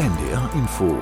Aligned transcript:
NDR 0.00 0.50
Info 0.54 0.98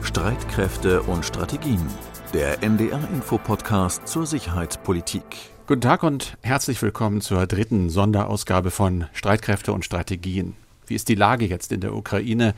Streitkräfte 0.00 1.02
und 1.02 1.24
Strategien. 1.24 1.84
Der 2.32 2.62
NDR 2.62 3.00
Info 3.12 3.36
Podcast 3.36 4.06
zur 4.06 4.26
Sicherheitspolitik. 4.26 5.24
Guten 5.66 5.80
Tag 5.80 6.04
und 6.04 6.38
herzlich 6.42 6.80
willkommen 6.80 7.20
zur 7.20 7.48
dritten 7.48 7.90
Sonderausgabe 7.90 8.70
von 8.70 9.06
Streitkräfte 9.12 9.72
und 9.72 9.84
Strategien. 9.84 10.54
Wie 10.86 10.94
ist 10.94 11.08
die 11.08 11.16
Lage 11.16 11.46
jetzt 11.46 11.72
in 11.72 11.80
der 11.80 11.96
Ukraine? 11.96 12.54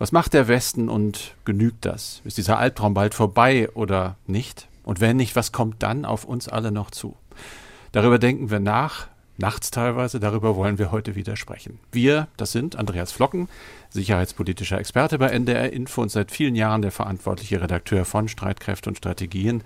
Was 0.00 0.10
macht 0.10 0.34
der 0.34 0.48
Westen 0.48 0.88
und 0.88 1.36
genügt 1.44 1.84
das? 1.84 2.22
Ist 2.24 2.38
dieser 2.38 2.58
Albtraum 2.58 2.92
bald 2.92 3.14
vorbei 3.14 3.70
oder 3.74 4.16
nicht? 4.26 4.66
Und 4.82 5.00
wenn 5.00 5.16
nicht, 5.16 5.36
was 5.36 5.52
kommt 5.52 5.80
dann 5.80 6.04
auf 6.04 6.24
uns 6.24 6.48
alle 6.48 6.72
noch 6.72 6.90
zu? 6.90 7.14
Darüber 7.92 8.18
denken 8.18 8.50
wir 8.50 8.58
nach, 8.58 9.06
nachts 9.36 9.70
teilweise. 9.70 10.20
Darüber 10.20 10.56
wollen 10.56 10.78
wir 10.78 10.92
heute 10.92 11.14
wieder 11.14 11.36
sprechen. 11.36 11.78
Wir, 11.92 12.28
das 12.36 12.52
sind 12.52 12.76
Andreas 12.76 13.12
Flocken, 13.12 13.48
sicherheitspolitischer 13.90 14.78
Experte 14.78 15.18
bei 15.18 15.28
NDR 15.28 15.72
Info 15.72 16.02
und 16.02 16.10
seit 16.10 16.30
vielen 16.30 16.54
Jahren 16.54 16.82
der 16.82 16.92
verantwortliche 16.92 17.60
Redakteur 17.60 18.04
von 18.04 18.28
Streitkräfte 18.28 18.90
und 18.90 18.98
Strategien. 18.98 19.62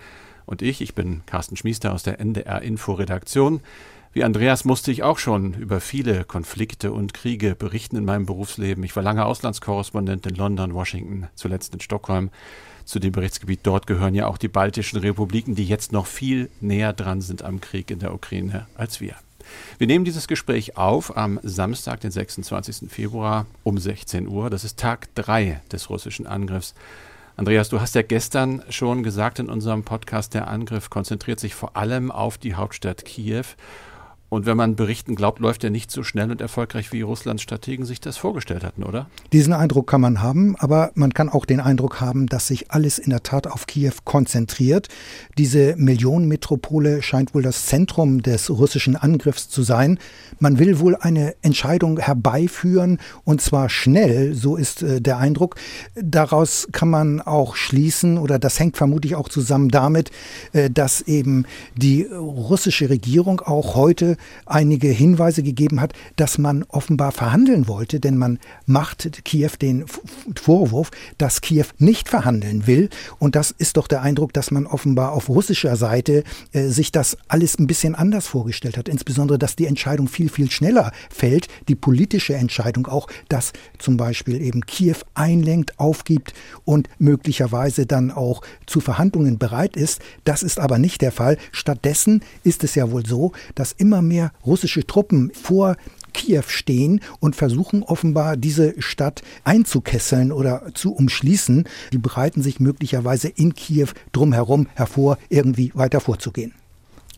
Und 0.47 0.63
ich, 0.63 0.81
ich 0.81 0.95
bin 0.95 1.23
Carsten 1.27 1.57
Schmiester 1.57 1.93
aus 1.93 2.03
der 2.03 2.21
NDR 2.21 2.63
Info 2.63 2.93
Redaktion. 2.93 3.61
Wie 4.15 4.25
Andreas 4.25 4.65
musste 4.65 4.91
ich 4.91 5.03
auch 5.03 5.19
schon 5.19 5.53
über 5.55 5.81
viele 5.81 6.25
Konflikte 6.25 6.93
und 6.93 7.13
Kriege 7.13 7.55
berichten 7.55 7.97
in 7.97 8.07
meinem 8.07 8.25
Berufsleben. 8.25 8.83
Ich 8.83 8.97
war 8.97 9.03
lange 9.03 9.27
Auslandskorrespondent 9.27 10.27
in 10.27 10.35
London, 10.35 10.73
Washington, 10.73 11.29
zuletzt 11.35 11.75
in 11.75 11.81
Stockholm. 11.81 12.31
Zu 12.87 13.01
dem 13.01 13.13
Berichtsgebiet 13.13 13.61
dort 13.65 13.87
gehören 13.87 14.15
ja 14.15 14.27
auch 14.27 14.39
die 14.39 14.49
baltischen 14.49 14.99
Republiken, 14.99 15.55
die 15.55 15.67
jetzt 15.67 15.93
noch 15.93 16.07
viel 16.07 16.49
näher 16.61 16.95
dran 16.95 17.21
sind 17.21 17.43
am 17.43 17.61
Krieg 17.61 17.91
in 17.91 17.99
der 17.99 18.15
Ukraine 18.15 18.67
als 18.75 19.03
wir. 19.03 19.15
Wir 19.79 19.87
nehmen 19.87 20.05
dieses 20.05 20.29
Gespräch 20.29 20.77
auf 20.77 21.17
am 21.17 21.41
Samstag, 21.43 22.01
den 22.01 22.11
26. 22.11 22.91
Februar 22.91 23.47
um 23.63 23.79
16 23.79 24.29
Uhr. 24.29 24.51
Das 24.51 24.65
ist 24.65 24.79
Tag 24.79 25.15
3 25.15 25.61
des 25.73 25.91
russischen 25.91 26.27
Angriffs. 26.27 26.75
Andreas, 27.37 27.69
du 27.69 27.81
hast 27.81 27.95
ja 27.95 28.03
gestern 28.03 28.65
schon 28.69 29.05
gesagt 29.05 29.39
in 29.39 29.49
unserem 29.49 29.85
Podcast, 29.85 30.35
der 30.35 30.49
Angriff 30.49 30.91
konzentriert 30.91 31.39
sich 31.39 31.55
vor 31.55 31.77
allem 31.77 32.11
auf 32.11 32.37
die 32.37 32.55
Hauptstadt 32.55 33.05
Kiew. 33.05 33.45
Und 34.31 34.45
wenn 34.45 34.59
man 34.59 34.77
Berichten 34.77 35.15
glaubt, 35.15 35.39
läuft 35.39 35.65
er 35.65 35.71
nicht 35.71 35.91
so 35.91 36.03
schnell 36.03 36.31
und 36.31 36.43
erfolgreich, 36.43 36.93
wie 36.93 37.01
Russlands 37.01 37.43
Strategen 37.43 37.87
sich 37.87 37.99
das 37.99 38.19
vorgestellt 38.19 38.63
hatten, 38.63 38.83
oder? 38.83 39.07
Diesen 39.33 39.55
Eindruck 39.55 39.87
kann 39.87 40.03
man 40.03 40.21
haben, 40.21 40.55
aber 40.59 40.91
man 40.95 41.15
kann 41.15 41.31
auch 41.31 41.47
den 41.47 41.61
Eindruck 41.61 42.03
haben, 42.03 42.27
dass 42.27 42.49
sich 42.49 42.71
alles 42.71 42.99
in 42.99 43.09
der 43.09 43.23
Tat 43.23 43.47
auf 43.47 43.67
Kiew 43.67 43.93
konzentriert. 44.05 44.89
Diese 45.39 45.77
Millionenmetropole 45.77 47.01
scheint 47.03 47.35
wohl 47.35 47.43
das 47.43 47.65
Zentrum 47.67 48.23
des 48.23 48.51
russischen 48.51 48.97
Angriffs 48.97 49.49
zu 49.49 49.63
sein. 49.63 49.99
Man 50.41 50.59
will 50.59 50.79
wohl 50.79 50.95
eine 50.97 51.35
Entscheidung 51.41 51.99
herbeiführen 51.99 52.99
und 53.25 53.41
zwar 53.41 53.71
schnell, 53.71 54.35
so 54.35 54.57
ist 54.57 54.83
äh, 54.83 55.01
der 55.01 55.17
Eindruck. 55.17 55.57
Daraus 55.95 56.69
kann 56.73 56.91
man 56.91 57.23
auch 57.23 57.57
schließen, 57.57 58.19
oder 58.19 58.39
das 58.39 58.61
hängt 58.61 58.77
vermutlich 58.77 59.15
auch 59.15 59.31
zusammen 59.31 59.71
damit, 59.71 60.11
äh, 60.53 60.69
dass 60.69 61.01
eben 61.01 61.47
die 61.77 62.03
russische 62.03 62.91
Regierung 62.91 63.41
auch 63.41 63.75
heute 63.75 64.18
einige 64.47 64.89
Hinweise 64.89 65.43
gegeben 65.43 65.81
hat, 65.81 65.93
dass 66.17 66.39
man 66.39 66.65
offenbar 66.69 67.13
verhandeln 67.13 67.69
wollte, 67.69 68.01
denn 68.01 68.17
man 68.17 68.39
macht 68.67 69.25
Kiew 69.25 69.51
den 69.61 69.85
Vorwurf, 70.37 70.91
dass 71.19 71.41
Kiew 71.41 71.67
nicht 71.79 72.09
verhandeln 72.09 72.67
will. 72.67 72.89
Und 73.19 73.37
das 73.37 73.51
ist 73.51 73.77
doch 73.77 73.89
der 73.89 74.03
Eindruck, 74.03 74.33
dass 74.33 74.51
man 74.51 74.67
offenbar 74.67 75.13
auf 75.13 75.29
russischer 75.29 75.77
Seite 75.77 76.25
äh, 76.53 76.69
sich 76.69 76.93
das 76.93 77.17
alles 77.29 77.59
ein 77.59 77.67
bisschen 77.67 77.95
anders 77.95 78.27
vorgestellt 78.27 78.77
hat. 78.77 78.89
Insbesondere, 78.89 79.39
dass 79.39 79.57
die 79.57 79.67
Entscheidung 79.67 80.09
viel, 80.09 80.29
viel 80.29 80.51
schneller 80.51 80.93
fällt. 81.11 81.49
Die 81.69 81.75
politische 81.75 82.35
Entscheidung 82.35 82.87
auch, 82.87 83.09
dass 83.29 83.53
zum 83.79 83.97
Beispiel 83.97 84.41
eben 84.41 84.67
Kiew 84.67 84.97
einlenkt, 85.15 85.79
aufgibt 85.79 86.35
und 86.65 86.89
möglicherweise 86.99 87.87
dann 87.87 88.11
auch 88.11 88.43
zu 88.67 88.81
Verhandlungen 88.81 89.39
bereit 89.39 89.77
ist. 89.77 90.01
Das 90.25 90.43
ist 90.43 90.59
aber 90.59 90.79
nicht 90.79 91.03
der 91.03 91.13
Fall. 91.13 91.39
Stattdessen 91.53 92.23
ist 92.45 92.65
es 92.65 92.75
ja 92.75 92.91
wohl 92.91 93.07
so, 93.07 93.33
dass 93.55 93.73
immer 93.73 94.03
mehr 94.09 94.33
russische 94.45 94.87
Truppen 94.87 95.31
vor 95.35 95.77
Kiew 96.13 96.45
stehen 96.49 97.01
und 97.21 97.37
versuchen 97.37 97.83
offenbar 97.83 98.37
diese 98.37 98.75
Stadt 98.81 99.23
einzukesseln 99.45 100.33
oder 100.33 100.75
zu 100.75 100.93
umschließen. 100.93 101.65
Die 101.93 101.99
bereiten 101.99 102.43
sich 102.43 102.61
möglicherweise 102.61 103.29
in 103.29 103.55
Kiew 103.55 103.89
drumherum 104.13 104.67
hervor, 104.75 105.19
irgendwie 105.29 105.71
weiter 105.75 106.01
vorzugehen. 106.01 106.55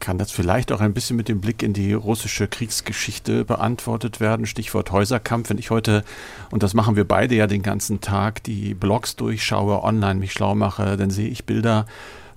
Kann 0.01 0.17
das 0.17 0.31
vielleicht 0.31 0.73
auch 0.73 0.81
ein 0.81 0.95
bisschen 0.95 1.19
mit 1.19 1.29
dem 1.29 1.43
Blick 1.43 1.63
in 1.63 1.75
die 1.75 1.93
russische 1.93 2.49
Kriegsgeschichte 2.49 3.45
beantwortet 3.45 4.19
werden? 4.19 4.47
Stichwort 4.47 4.93
Häuserkampf. 4.93 5.51
Wenn 5.51 5.59
ich 5.59 5.71
heute, 5.71 6.05
und 6.51 6.63
das 6.63 6.73
machen 6.73 6.97
wir 6.97 7.05
beide 7.07 7.35
ja 7.35 7.47
den 7.47 7.63
ganzen 7.63 8.01
Tag, 8.01 8.43
die 8.43 8.73
Blogs 8.73 9.17
durchschaue, 9.17 9.83
online 9.85 10.19
mich 10.19 10.33
schlau 10.33 10.55
mache, 10.55 10.97
dann 10.97 11.11
sehe 11.11 11.29
ich 11.29 11.45
Bilder 11.45 11.85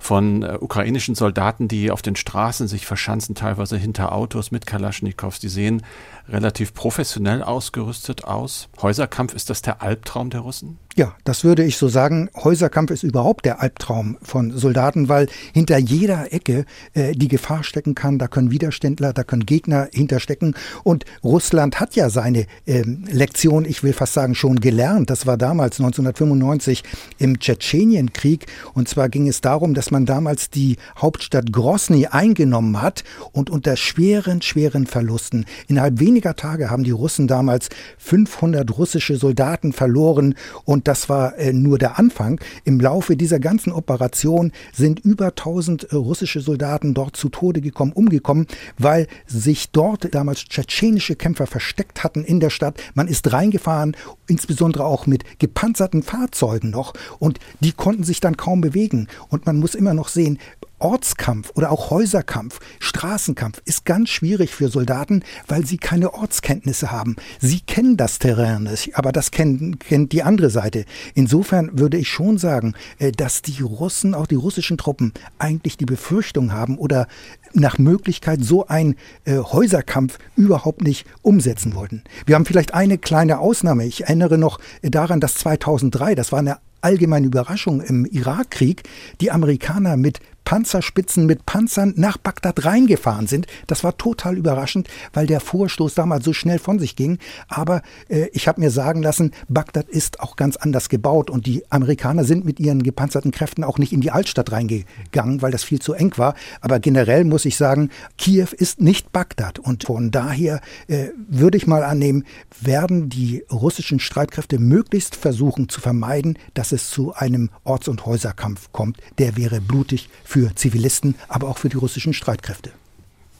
von 0.04 0.42
äh, 0.42 0.58
ukrainischen 0.60 1.14
Soldaten, 1.14 1.66
die 1.66 1.90
auf 1.90 2.02
den 2.02 2.14
Straßen 2.14 2.68
sich 2.68 2.84
verschanzen, 2.84 3.34
teilweise 3.34 3.78
hinter 3.78 4.12
Autos 4.12 4.50
mit 4.50 4.66
Kalaschnikows. 4.66 5.38
Die 5.38 5.48
sehen 5.48 5.82
relativ 6.28 6.74
professionell 6.74 7.42
ausgerüstet 7.42 8.24
aus. 8.24 8.68
Häuserkampf, 8.80 9.34
ist 9.34 9.50
das 9.50 9.62
der 9.62 9.82
Albtraum 9.82 10.30
der 10.30 10.40
Russen? 10.40 10.78
Ja, 10.96 11.16
das 11.24 11.42
würde 11.42 11.64
ich 11.64 11.76
so 11.76 11.88
sagen. 11.88 12.30
Häuserkampf 12.36 12.92
ist 12.92 13.02
überhaupt 13.02 13.44
der 13.44 13.60
Albtraum 13.60 14.16
von 14.22 14.56
Soldaten, 14.56 15.08
weil 15.08 15.26
hinter 15.52 15.76
jeder 15.76 16.32
Ecke 16.32 16.66
äh, 16.92 17.14
die 17.16 17.26
Gefahr 17.26 17.64
stecken 17.64 17.96
kann. 17.96 18.20
Da 18.20 18.28
können 18.28 18.52
Widerständler, 18.52 19.12
da 19.12 19.24
können 19.24 19.44
Gegner 19.44 19.88
hinterstecken. 19.92 20.54
Und 20.84 21.04
Russland 21.24 21.80
hat 21.80 21.96
ja 21.96 22.10
seine 22.10 22.46
ähm, 22.68 23.06
Lektion, 23.10 23.64
ich 23.64 23.82
will 23.82 23.92
fast 23.92 24.12
sagen, 24.12 24.36
schon 24.36 24.60
gelernt. 24.60 25.10
Das 25.10 25.26
war 25.26 25.36
damals 25.36 25.80
1995 25.80 26.84
im 27.18 27.40
Tschetschenienkrieg. 27.40 28.46
Und 28.72 28.88
zwar 28.88 29.08
ging 29.08 29.26
es 29.26 29.40
darum, 29.40 29.74
dass 29.74 29.90
man 29.90 30.06
damals 30.06 30.48
die 30.50 30.76
Hauptstadt 30.96 31.50
Grosny 31.50 32.06
eingenommen 32.06 32.80
hat 32.80 33.02
und 33.32 33.50
unter 33.50 33.74
schweren, 33.74 34.42
schweren 34.42 34.86
Verlusten. 34.86 35.44
Innerhalb 35.66 35.98
weniger 35.98 36.13
Tage 36.20 36.70
haben 36.70 36.84
die 36.84 36.90
Russen 36.90 37.26
damals 37.26 37.68
500 37.98 38.76
russische 38.76 39.16
Soldaten 39.16 39.72
verloren 39.72 40.34
und 40.64 40.88
das 40.88 41.08
war 41.08 41.38
äh, 41.38 41.52
nur 41.52 41.78
der 41.78 41.98
Anfang. 41.98 42.40
Im 42.64 42.80
Laufe 42.80 43.16
dieser 43.16 43.40
ganzen 43.40 43.72
Operation 43.72 44.52
sind 44.72 45.00
über 45.00 45.28
1000 45.28 45.84
äh, 45.84 45.96
russische 45.96 46.40
Soldaten 46.40 46.94
dort 46.94 47.16
zu 47.16 47.28
Tode 47.28 47.60
gekommen, 47.60 47.92
umgekommen, 47.92 48.46
weil 48.78 49.06
sich 49.26 49.70
dort 49.70 50.14
damals 50.14 50.44
tschetschenische 50.44 51.16
Kämpfer 51.16 51.46
versteckt 51.46 52.04
hatten 52.04 52.24
in 52.24 52.40
der 52.40 52.50
Stadt. 52.50 52.80
Man 52.94 53.08
ist 53.08 53.32
reingefahren, 53.32 53.96
insbesondere 54.26 54.84
auch 54.84 55.06
mit 55.06 55.38
gepanzerten 55.38 56.02
Fahrzeugen 56.02 56.70
noch 56.70 56.94
und 57.18 57.38
die 57.60 57.72
konnten 57.72 58.04
sich 58.04 58.20
dann 58.20 58.36
kaum 58.36 58.60
bewegen. 58.60 59.08
Und 59.28 59.46
man 59.46 59.58
muss 59.58 59.74
immer 59.74 59.94
noch 59.94 60.08
sehen, 60.08 60.38
Ortskampf 60.84 61.50
oder 61.54 61.72
auch 61.72 61.88
Häuserkampf, 61.88 62.60
Straßenkampf 62.78 63.62
ist 63.64 63.86
ganz 63.86 64.10
schwierig 64.10 64.54
für 64.54 64.68
Soldaten, 64.68 65.22
weil 65.48 65.64
sie 65.64 65.78
keine 65.78 66.12
Ortskenntnisse 66.12 66.92
haben. 66.92 67.16
Sie 67.40 67.60
kennen 67.60 67.96
das 67.96 68.18
Terrain 68.18 68.64
nicht, 68.64 68.94
aber 68.94 69.10
das 69.10 69.30
kennt, 69.30 69.80
kennt 69.80 70.12
die 70.12 70.22
andere 70.22 70.50
Seite. 70.50 70.84
Insofern 71.14 71.78
würde 71.78 71.96
ich 71.96 72.08
schon 72.08 72.36
sagen, 72.36 72.74
äh, 72.98 73.12
dass 73.12 73.40
die 73.40 73.62
Russen, 73.62 74.14
auch 74.14 74.26
die 74.26 74.34
russischen 74.34 74.76
Truppen, 74.76 75.14
eigentlich 75.38 75.78
die 75.78 75.86
Befürchtung 75.86 76.52
haben 76.52 76.76
oder 76.76 77.08
nach 77.54 77.78
Möglichkeit 77.78 78.44
so 78.44 78.66
ein 78.66 78.96
äh, 79.24 79.38
Häuserkampf 79.38 80.18
überhaupt 80.36 80.82
nicht 80.82 81.06
umsetzen 81.22 81.74
wollten. 81.74 82.04
Wir 82.26 82.34
haben 82.34 82.44
vielleicht 82.44 82.74
eine 82.74 82.98
kleine 82.98 83.38
Ausnahme. 83.38 83.86
Ich 83.86 84.02
erinnere 84.02 84.36
noch 84.36 84.58
daran, 84.82 85.20
dass 85.20 85.34
2003, 85.36 86.14
das 86.14 86.30
war 86.30 86.40
eine 86.40 86.58
allgemeine 86.82 87.26
Überraschung 87.26 87.80
im 87.80 88.04
Irakkrieg, 88.04 88.82
die 89.22 89.30
Amerikaner 89.30 89.96
mit 89.96 90.20
Panzerspitzen 90.44 91.26
mit 91.26 91.46
Panzern 91.46 91.94
nach 91.96 92.18
Bagdad 92.18 92.64
reingefahren 92.64 93.26
sind. 93.26 93.46
Das 93.66 93.84
war 93.84 93.96
total 93.96 94.36
überraschend, 94.36 94.88
weil 95.12 95.26
der 95.26 95.40
Vorstoß 95.40 95.94
damals 95.94 96.24
so 96.24 96.32
schnell 96.32 96.58
von 96.58 96.78
sich 96.78 96.96
ging. 96.96 97.18
Aber 97.48 97.82
äh, 98.08 98.28
ich 98.32 98.48
habe 98.48 98.60
mir 98.60 98.70
sagen 98.70 99.02
lassen, 99.02 99.32
Bagdad 99.48 99.88
ist 99.88 100.20
auch 100.20 100.36
ganz 100.36 100.56
anders 100.56 100.88
gebaut 100.88 101.30
und 101.30 101.46
die 101.46 101.64
Amerikaner 101.70 102.24
sind 102.24 102.44
mit 102.44 102.60
ihren 102.60 102.82
gepanzerten 102.82 103.30
Kräften 103.30 103.64
auch 103.64 103.78
nicht 103.78 103.92
in 103.92 104.00
die 104.00 104.10
Altstadt 104.10 104.52
reingegangen, 104.52 105.42
weil 105.42 105.52
das 105.52 105.64
viel 105.64 105.80
zu 105.80 105.94
eng 105.94 106.12
war. 106.16 106.34
Aber 106.60 106.78
generell 106.78 107.24
muss 107.24 107.44
ich 107.44 107.56
sagen, 107.56 107.90
Kiew 108.18 108.48
ist 108.52 108.80
nicht 108.80 109.12
Bagdad 109.12 109.58
und 109.58 109.84
von 109.84 110.10
daher 110.10 110.60
äh, 110.88 111.08
würde 111.28 111.56
ich 111.56 111.66
mal 111.66 111.84
annehmen, 111.84 112.24
werden 112.60 113.08
die 113.08 113.44
russischen 113.50 114.00
Streitkräfte 114.00 114.58
möglichst 114.58 115.16
versuchen 115.16 115.68
zu 115.68 115.80
vermeiden, 115.80 116.38
dass 116.54 116.72
es 116.72 116.90
zu 116.90 117.14
einem 117.14 117.50
Orts- 117.64 117.88
und 117.88 118.06
Häuserkampf 118.06 118.70
kommt. 118.72 118.98
Der 119.18 119.36
wäre 119.36 119.60
blutig 119.60 120.08
für 120.24 120.33
Zivilisten, 120.54 121.14
aber 121.28 121.48
auch 121.48 121.58
für 121.58 121.68
die 121.68 121.76
russischen 121.76 122.12
Streitkräfte. 122.12 122.70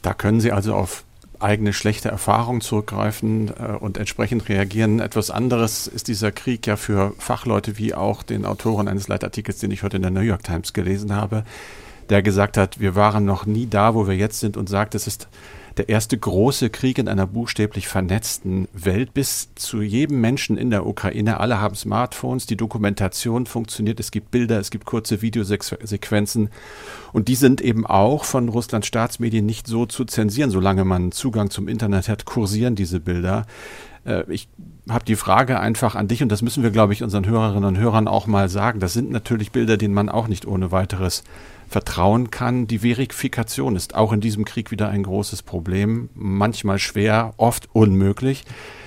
Da 0.02 0.14
können 0.14 0.40
Sie 0.40 0.52
also 0.52 0.74
auf 0.74 1.04
eigene 1.40 1.72
schlechte 1.72 2.08
Erfahrungen 2.08 2.60
zurückgreifen 2.60 3.48
äh, 3.48 3.72
und 3.78 3.98
entsprechend 3.98 4.48
reagieren. 4.48 5.00
Etwas 5.00 5.30
anderes 5.30 5.86
ist 5.86 6.08
dieser 6.08 6.32
Krieg 6.32 6.66
ja 6.66 6.76
für 6.76 7.12
Fachleute 7.18 7.78
wie 7.78 7.94
auch 7.94 8.22
den 8.22 8.44
Autoren 8.44 8.88
eines 8.88 9.08
Leitartikels, 9.08 9.58
den 9.58 9.70
ich 9.70 9.82
heute 9.82 9.96
in 9.96 10.02
der 10.02 10.10
New 10.10 10.20
York 10.20 10.44
Times 10.44 10.72
gelesen 10.72 11.14
habe, 11.14 11.44
der 12.08 12.22
gesagt 12.22 12.56
hat, 12.56 12.80
wir 12.80 12.94
waren 12.94 13.24
noch 13.24 13.46
nie 13.46 13.66
da, 13.66 13.94
wo 13.94 14.06
wir 14.06 14.16
jetzt 14.16 14.40
sind 14.40 14.56
und 14.56 14.68
sagt, 14.68 14.94
es 14.94 15.06
ist 15.06 15.28
der 15.76 15.88
erste 15.88 16.16
große 16.16 16.70
Krieg 16.70 16.98
in 16.98 17.08
einer 17.08 17.26
buchstäblich 17.26 17.88
vernetzten 17.88 18.68
Welt 18.72 19.12
bis 19.12 19.48
zu 19.54 19.82
jedem 19.82 20.20
Menschen 20.20 20.56
in 20.56 20.70
der 20.70 20.86
Ukraine. 20.86 21.40
Alle 21.40 21.60
haben 21.60 21.74
Smartphones, 21.74 22.46
die 22.46 22.56
Dokumentation 22.56 23.46
funktioniert, 23.46 23.98
es 24.00 24.10
gibt 24.10 24.30
Bilder, 24.30 24.58
es 24.60 24.70
gibt 24.70 24.84
kurze 24.84 25.22
Videosequenzen 25.22 26.50
und 27.12 27.28
die 27.28 27.34
sind 27.34 27.60
eben 27.60 27.86
auch 27.86 28.24
von 28.24 28.48
Russlands 28.48 28.86
Staatsmedien 28.86 29.46
nicht 29.46 29.66
so 29.66 29.86
zu 29.86 30.04
zensieren, 30.04 30.50
solange 30.50 30.84
man 30.84 31.12
Zugang 31.12 31.50
zum 31.50 31.68
Internet 31.68 32.08
hat, 32.08 32.24
kursieren 32.24 32.76
diese 32.76 33.00
Bilder. 33.00 33.46
Äh, 34.04 34.24
ich 34.28 34.48
habe 34.88 35.04
die 35.04 35.16
Frage 35.16 35.60
einfach 35.60 35.94
an 35.94 36.08
dich 36.08 36.22
und 36.22 36.28
das 36.30 36.42
müssen 36.42 36.62
wir, 36.62 36.70
glaube 36.70 36.92
ich, 36.92 37.02
unseren 37.02 37.26
Hörerinnen 37.26 37.64
und 37.64 37.78
Hörern 37.78 38.08
auch 38.08 38.26
mal 38.26 38.48
sagen. 38.48 38.80
Das 38.80 38.92
sind 38.92 39.10
natürlich 39.10 39.50
Bilder, 39.50 39.76
denen 39.76 39.94
man 39.94 40.08
auch 40.08 40.28
nicht 40.28 40.46
ohne 40.46 40.72
weiteres 40.72 41.24
vertrauen 41.74 42.30
kann. 42.30 42.68
Die 42.68 42.78
Verifikation 42.78 43.74
ist 43.74 43.96
auch 43.96 44.12
in 44.12 44.20
diesem 44.20 44.44
Krieg 44.44 44.70
wieder 44.70 44.90
ein 44.90 45.02
großes 45.02 45.42
Problem, 45.42 46.08
manchmal 46.14 46.78
schwer, 46.78 47.34
oft 47.36 47.68
unmöglich. 47.72 48.44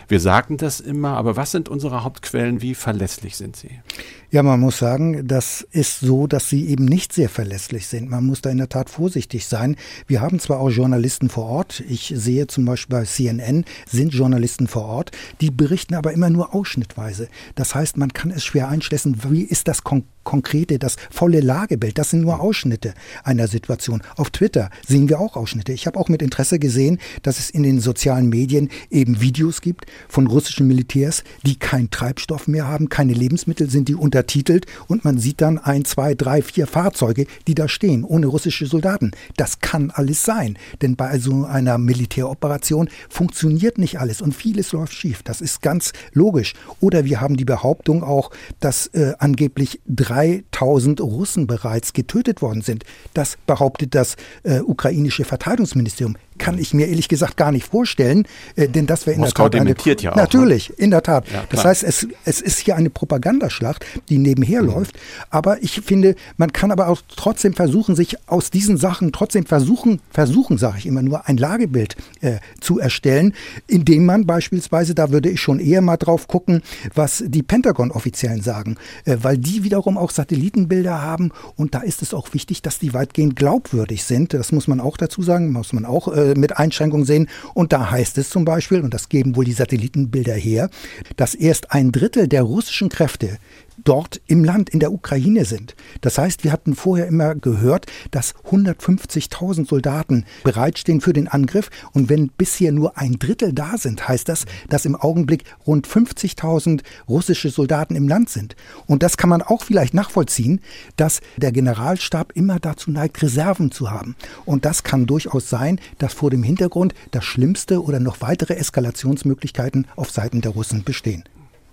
Wir 0.07 0.21
sagen 0.21 0.55
das 0.55 0.79
immer, 0.79 1.17
aber 1.17 1.35
was 1.35 1.51
sind 1.51 1.67
unsere 1.67 2.05
Hauptquellen? 2.05 2.61
Wie 2.61 2.75
verlässlich 2.75 3.35
sind 3.35 3.57
sie? 3.57 3.81
Ja, 4.29 4.43
man 4.43 4.59
muss 4.59 4.77
sagen, 4.77 5.25
das 5.25 5.65
ist 5.71 6.01
so, 6.01 6.27
dass 6.27 6.49
sie 6.49 6.67
eben 6.67 6.83
nicht 6.83 7.13
sehr 7.13 7.29
verlässlich 7.29 7.87
sind. 7.87 8.09
Man 8.09 8.25
muss 8.25 8.41
da 8.41 8.49
in 8.49 8.57
der 8.57 8.67
Tat 8.67 8.89
vorsichtig 8.89 9.45
sein. 9.45 9.77
Wir 10.05 10.19
haben 10.19 10.41
zwar 10.41 10.59
auch 10.59 10.69
Journalisten 10.69 11.29
vor 11.29 11.45
Ort. 11.45 11.81
Ich 11.87 12.11
sehe 12.13 12.45
zum 12.47 12.65
Beispiel 12.65 12.97
bei 12.97 13.05
CNN 13.05 13.63
sind 13.89 14.13
Journalisten 14.13 14.67
vor 14.67 14.83
Ort. 14.83 15.11
Die 15.39 15.49
berichten 15.49 15.95
aber 15.95 16.11
immer 16.11 16.29
nur 16.29 16.53
ausschnittweise. 16.53 17.29
Das 17.55 17.73
heißt, 17.73 17.95
man 17.95 18.11
kann 18.11 18.31
es 18.31 18.43
schwer 18.43 18.67
einschließen, 18.67 19.23
wie 19.29 19.43
ist 19.43 19.69
das 19.69 19.85
kon 19.85 20.03
konkrete, 20.27 20.77
das 20.77 20.97
volle 21.09 21.39
Lagebild. 21.39 21.97
Das 21.97 22.09
sind 22.09 22.19
nur 22.19 22.41
Ausschnitte 22.41 22.93
einer 23.23 23.47
Situation. 23.47 24.01
Auf 24.17 24.29
Twitter 24.29 24.69
sehen 24.85 25.07
wir 25.07 25.21
auch 25.21 25.37
Ausschnitte. 25.37 25.71
Ich 25.71 25.87
habe 25.87 25.97
auch 25.97 26.09
mit 26.09 26.21
Interesse 26.21 26.59
gesehen, 26.59 26.99
dass 27.21 27.39
es 27.39 27.49
in 27.49 27.63
den 27.63 27.79
sozialen 27.79 28.27
Medien 28.27 28.67
eben 28.91 29.21
Videos 29.21 29.61
gibt 29.61 29.85
von 30.09 30.27
russischen 30.27 30.67
Militärs, 30.67 31.23
die 31.45 31.57
keinen 31.57 31.91
Treibstoff 31.91 32.49
mehr 32.49 32.67
haben, 32.67 32.89
keine 32.89 33.13
Lebensmittel 33.13 33.69
sind, 33.69 33.87
die 33.87 33.95
unter 33.95 34.16
untertitelt 34.17 34.65
und 34.87 35.05
man 35.05 35.19
sieht 35.19 35.41
dann 35.41 35.59
ein, 35.59 35.85
zwei, 35.85 36.15
drei, 36.15 36.41
vier 36.41 36.65
Fahrzeuge, 36.65 37.27
die 37.47 37.53
da 37.53 37.67
stehen, 37.67 38.03
ohne 38.03 38.25
russische 38.25 38.65
Soldaten. 38.65 39.11
Das 39.35 39.59
kann 39.59 39.91
alles 39.91 40.23
sein, 40.23 40.57
denn 40.81 40.95
bei 40.95 41.19
so 41.19 41.45
einer 41.45 41.77
Militäroperation 41.77 42.89
funktioniert 43.09 43.77
nicht 43.77 43.99
alles 43.99 44.21
und 44.21 44.33
vieles 44.33 44.71
läuft 44.71 44.93
schief. 44.93 45.21
Das 45.21 45.39
ist 45.39 45.61
ganz 45.61 45.93
logisch. 46.13 46.53
Oder 46.79 47.05
wir 47.05 47.21
haben 47.21 47.37
die 47.37 47.45
Behauptung 47.45 48.03
auch, 48.03 48.31
dass 48.59 48.87
äh, 48.87 49.13
angeblich 49.19 49.81
3000 49.87 50.99
Russen 51.01 51.45
bereits 51.45 51.93
getötet 51.93 52.41
worden 52.41 52.61
sind. 52.61 52.85
Das 53.13 53.37
behauptet 53.45 53.93
das 53.93 54.15
äh, 54.43 54.61
ukrainische 54.61 55.25
Verteidigungsministerium 55.25 56.15
kann 56.37 56.57
ich 56.57 56.73
mir 56.73 56.87
ehrlich 56.87 57.07
gesagt 57.07 57.37
gar 57.37 57.51
nicht 57.51 57.65
vorstellen, 57.65 58.27
äh, 58.55 58.67
denn 58.67 58.87
das 58.87 59.05
wäre 59.05 59.15
in 59.15 59.21
Moskau 59.21 59.49
der 59.49 59.59
Tat 59.59 59.67
dementiert 59.67 59.99
eine, 59.99 60.05
ja 60.05 60.11
auch. 60.11 60.15
Natürlich, 60.15 60.69
ne? 60.69 60.75
in 60.77 60.91
der 60.91 61.03
Tat. 61.03 61.31
Ja, 61.31 61.43
das 61.49 61.65
heißt, 61.65 61.83
es, 61.83 62.07
es 62.25 62.41
ist 62.41 62.59
hier 62.59 62.75
eine 62.75 62.89
Propagandaschlacht, 62.89 63.85
die 64.09 64.17
nebenher 64.17 64.61
mhm. 64.61 64.69
läuft. 64.69 64.97
Aber 65.29 65.61
ich 65.63 65.81
finde, 65.81 66.15
man 66.37 66.53
kann 66.53 66.71
aber 66.71 66.87
auch 66.87 67.01
trotzdem 67.15 67.53
versuchen, 67.53 67.95
sich 67.95 68.17
aus 68.27 68.51
diesen 68.51 68.77
Sachen 68.77 69.11
trotzdem 69.11 69.45
versuchen, 69.45 70.01
versuchen, 70.11 70.57
sage 70.57 70.77
ich 70.79 70.85
immer 70.85 71.01
nur, 71.01 71.27
ein 71.27 71.37
Lagebild 71.37 71.95
äh, 72.21 72.37
zu 72.59 72.79
erstellen, 72.79 73.33
indem 73.67 74.05
man 74.05 74.25
beispielsweise, 74.25 74.95
da 74.95 75.11
würde 75.11 75.29
ich 75.29 75.41
schon 75.41 75.59
eher 75.59 75.81
mal 75.81 75.97
drauf 75.97 76.27
gucken, 76.27 76.61
was 76.93 77.23
die 77.27 77.43
Pentagon-Offiziellen 77.43 78.41
sagen, 78.41 78.77
äh, 79.05 79.17
weil 79.21 79.37
die 79.37 79.63
wiederum 79.63 79.97
auch 79.97 80.11
Satellitenbilder 80.11 81.01
haben 81.01 81.31
und 81.55 81.75
da 81.75 81.81
ist 81.81 82.01
es 82.01 82.13
auch 82.13 82.33
wichtig, 82.33 82.61
dass 82.61 82.79
die 82.79 82.93
weitgehend 82.93 83.35
glaubwürdig 83.35 84.03
sind. 84.03 84.33
Das 84.33 84.51
muss 84.51 84.67
man 84.67 84.79
auch 84.79 84.97
dazu 84.97 85.21
sagen, 85.21 85.51
muss 85.51 85.73
man 85.73 85.85
auch 85.85 86.07
äh, 86.07 86.26
mit 86.35 86.57
Einschränkungen 86.57 87.05
sehen. 87.05 87.29
Und 87.53 87.73
da 87.73 87.91
heißt 87.91 88.17
es 88.17 88.29
zum 88.29 88.45
Beispiel, 88.45 88.81
und 88.81 88.93
das 88.93 89.09
geben 89.09 89.35
wohl 89.35 89.45
die 89.45 89.53
Satellitenbilder 89.53 90.33
her, 90.33 90.69
dass 91.15 91.35
erst 91.35 91.71
ein 91.71 91.91
Drittel 91.91 92.27
der 92.27 92.43
russischen 92.43 92.89
Kräfte 92.89 93.37
dort 93.83 94.21
im 94.27 94.43
Land, 94.43 94.69
in 94.69 94.79
der 94.79 94.91
Ukraine 94.91 95.45
sind. 95.45 95.75
Das 96.01 96.17
heißt, 96.17 96.43
wir 96.43 96.51
hatten 96.51 96.75
vorher 96.75 97.07
immer 97.07 97.35
gehört, 97.35 97.85
dass 98.11 98.35
150.000 98.49 99.67
Soldaten 99.67 100.25
bereitstehen 100.43 101.01
für 101.01 101.13
den 101.13 101.27
Angriff. 101.27 101.69
Und 101.93 102.09
wenn 102.09 102.29
bisher 102.29 102.71
nur 102.71 102.97
ein 102.97 103.19
Drittel 103.19 103.53
da 103.53 103.77
sind, 103.77 104.07
heißt 104.07 104.27
das, 104.29 104.45
dass 104.69 104.85
im 104.85 104.95
Augenblick 104.95 105.43
rund 105.65 105.87
50.000 105.87 106.81
russische 107.07 107.49
Soldaten 107.49 107.95
im 107.95 108.07
Land 108.07 108.29
sind. 108.29 108.55
Und 108.85 109.03
das 109.03 109.17
kann 109.17 109.29
man 109.29 109.41
auch 109.41 109.63
vielleicht 109.63 109.93
nachvollziehen, 109.93 110.61
dass 110.95 111.21
der 111.37 111.51
Generalstab 111.51 112.33
immer 112.35 112.59
dazu 112.59 112.91
neigt, 112.91 113.21
Reserven 113.21 113.71
zu 113.71 113.91
haben. 113.91 114.15
Und 114.45 114.65
das 114.65 114.83
kann 114.83 115.05
durchaus 115.05 115.49
sein, 115.49 115.79
dass 115.97 116.13
vor 116.13 116.29
dem 116.29 116.43
Hintergrund 116.43 116.93
das 117.11 117.25
Schlimmste 117.25 117.83
oder 117.83 117.99
noch 117.99 118.21
weitere 118.21 118.55
Eskalationsmöglichkeiten 118.55 119.87
auf 119.95 120.11
Seiten 120.11 120.41
der 120.41 120.51
Russen 120.51 120.83
bestehen 120.83 121.23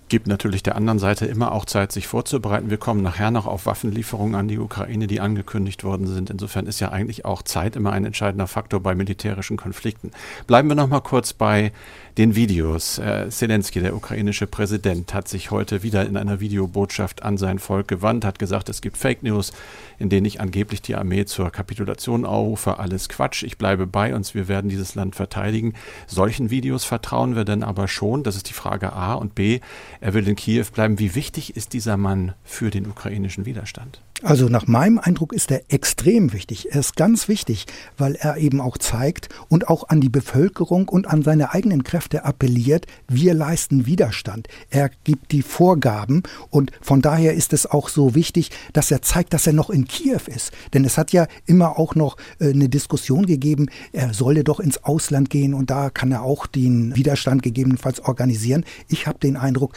gibt 0.08 0.26
natürlich 0.26 0.62
der 0.62 0.76
anderen 0.76 0.98
Seite 0.98 1.26
immer 1.26 1.52
auch 1.52 1.64
Zeit, 1.64 1.92
sich 1.92 2.06
vorzubereiten. 2.06 2.70
Wir 2.70 2.76
kommen 2.76 3.02
nachher 3.02 3.30
noch 3.30 3.46
auf 3.46 3.66
Waffenlieferungen 3.66 4.34
an 4.34 4.48
die 4.48 4.58
Ukraine, 4.58 5.06
die 5.06 5.20
angekündigt 5.20 5.84
worden 5.84 6.06
sind. 6.06 6.30
Insofern 6.30 6.66
ist 6.66 6.80
ja 6.80 6.90
eigentlich 6.90 7.24
auch 7.24 7.42
Zeit 7.42 7.76
immer 7.76 7.92
ein 7.92 8.04
entscheidender 8.04 8.46
Faktor 8.46 8.80
bei 8.80 8.94
militärischen 8.94 9.56
Konflikten. 9.56 10.10
Bleiben 10.46 10.68
wir 10.68 10.76
noch 10.76 10.88
mal 10.88 11.00
kurz 11.00 11.32
bei 11.32 11.72
den 12.18 12.36
Videos. 12.36 12.98
Äh, 12.98 13.28
Zelensky, 13.28 13.80
der 13.80 13.96
ukrainische 13.96 14.46
Präsident, 14.46 15.14
hat 15.14 15.28
sich 15.28 15.50
heute 15.50 15.82
wieder 15.82 16.06
in 16.06 16.16
einer 16.16 16.40
Videobotschaft 16.40 17.22
an 17.22 17.36
sein 17.36 17.58
Volk 17.58 17.88
gewandt, 17.88 18.24
hat 18.24 18.38
gesagt, 18.38 18.68
es 18.68 18.80
gibt 18.80 18.96
Fake 18.96 19.22
News, 19.22 19.52
in 19.98 20.08
denen 20.08 20.26
ich 20.26 20.40
angeblich 20.40 20.82
die 20.82 20.94
Armee 20.94 21.24
zur 21.24 21.50
Kapitulation 21.50 22.24
aufrufe. 22.24 22.78
Alles 22.78 23.08
Quatsch, 23.08 23.42
ich 23.42 23.58
bleibe 23.58 23.86
bei 23.86 24.14
uns, 24.14 24.34
wir 24.34 24.48
werden 24.48 24.68
dieses 24.70 24.94
Land 24.94 25.16
verteidigen. 25.16 25.74
Solchen 26.06 26.50
Videos 26.50 26.84
vertrauen 26.84 27.34
wir 27.36 27.44
denn 27.44 27.62
aber 27.62 27.88
schon? 27.88 28.22
Das 28.22 28.36
ist 28.36 28.48
die 28.48 28.54
Frage 28.54 28.92
A. 28.92 29.14
Und 29.14 29.34
B, 29.34 29.60
er 30.00 30.14
will 30.14 30.28
in 30.28 30.36
Kiew 30.36 30.66
bleiben. 30.72 30.98
Wie 30.98 31.14
wichtig 31.14 31.56
ist 31.56 31.72
dieser 31.72 31.96
Mann 31.96 32.34
für 32.44 32.70
den 32.70 32.86
ukrainischen 32.86 33.44
Widerstand? 33.44 34.00
Also 34.24 34.48
nach 34.48 34.66
meinem 34.66 34.98
Eindruck 34.98 35.34
ist 35.34 35.50
er 35.50 35.60
extrem 35.68 36.32
wichtig. 36.32 36.72
Er 36.72 36.80
ist 36.80 36.96
ganz 36.96 37.28
wichtig, 37.28 37.66
weil 37.98 38.14
er 38.14 38.38
eben 38.38 38.58
auch 38.58 38.78
zeigt 38.78 39.28
und 39.50 39.68
auch 39.68 39.90
an 39.90 40.00
die 40.00 40.08
Bevölkerung 40.08 40.88
und 40.88 41.06
an 41.06 41.22
seine 41.22 41.52
eigenen 41.52 41.84
Kräfte 41.84 42.24
appelliert, 42.24 42.86
wir 43.06 43.34
leisten 43.34 43.84
Widerstand. 43.84 44.48
Er 44.70 44.90
gibt 45.04 45.30
die 45.30 45.42
Vorgaben 45.42 46.22
und 46.48 46.72
von 46.80 47.02
daher 47.02 47.34
ist 47.34 47.52
es 47.52 47.66
auch 47.66 47.90
so 47.90 48.14
wichtig, 48.14 48.50
dass 48.72 48.90
er 48.90 49.02
zeigt, 49.02 49.34
dass 49.34 49.46
er 49.46 49.52
noch 49.52 49.68
in 49.68 49.86
Kiew 49.86 50.20
ist. 50.34 50.52
Denn 50.72 50.86
es 50.86 50.96
hat 50.96 51.12
ja 51.12 51.26
immer 51.44 51.78
auch 51.78 51.94
noch 51.94 52.16
äh, 52.38 52.48
eine 52.48 52.70
Diskussion 52.70 53.26
gegeben, 53.26 53.66
er 53.92 54.14
solle 54.14 54.42
doch 54.42 54.58
ins 54.58 54.82
Ausland 54.84 55.28
gehen 55.28 55.52
und 55.52 55.68
da 55.68 55.90
kann 55.90 56.12
er 56.12 56.22
auch 56.22 56.46
den 56.46 56.96
Widerstand 56.96 57.42
gegebenenfalls 57.42 58.00
organisieren. 58.00 58.64
Ich 58.88 59.06
habe 59.06 59.18
den 59.18 59.36
Eindruck, 59.36 59.76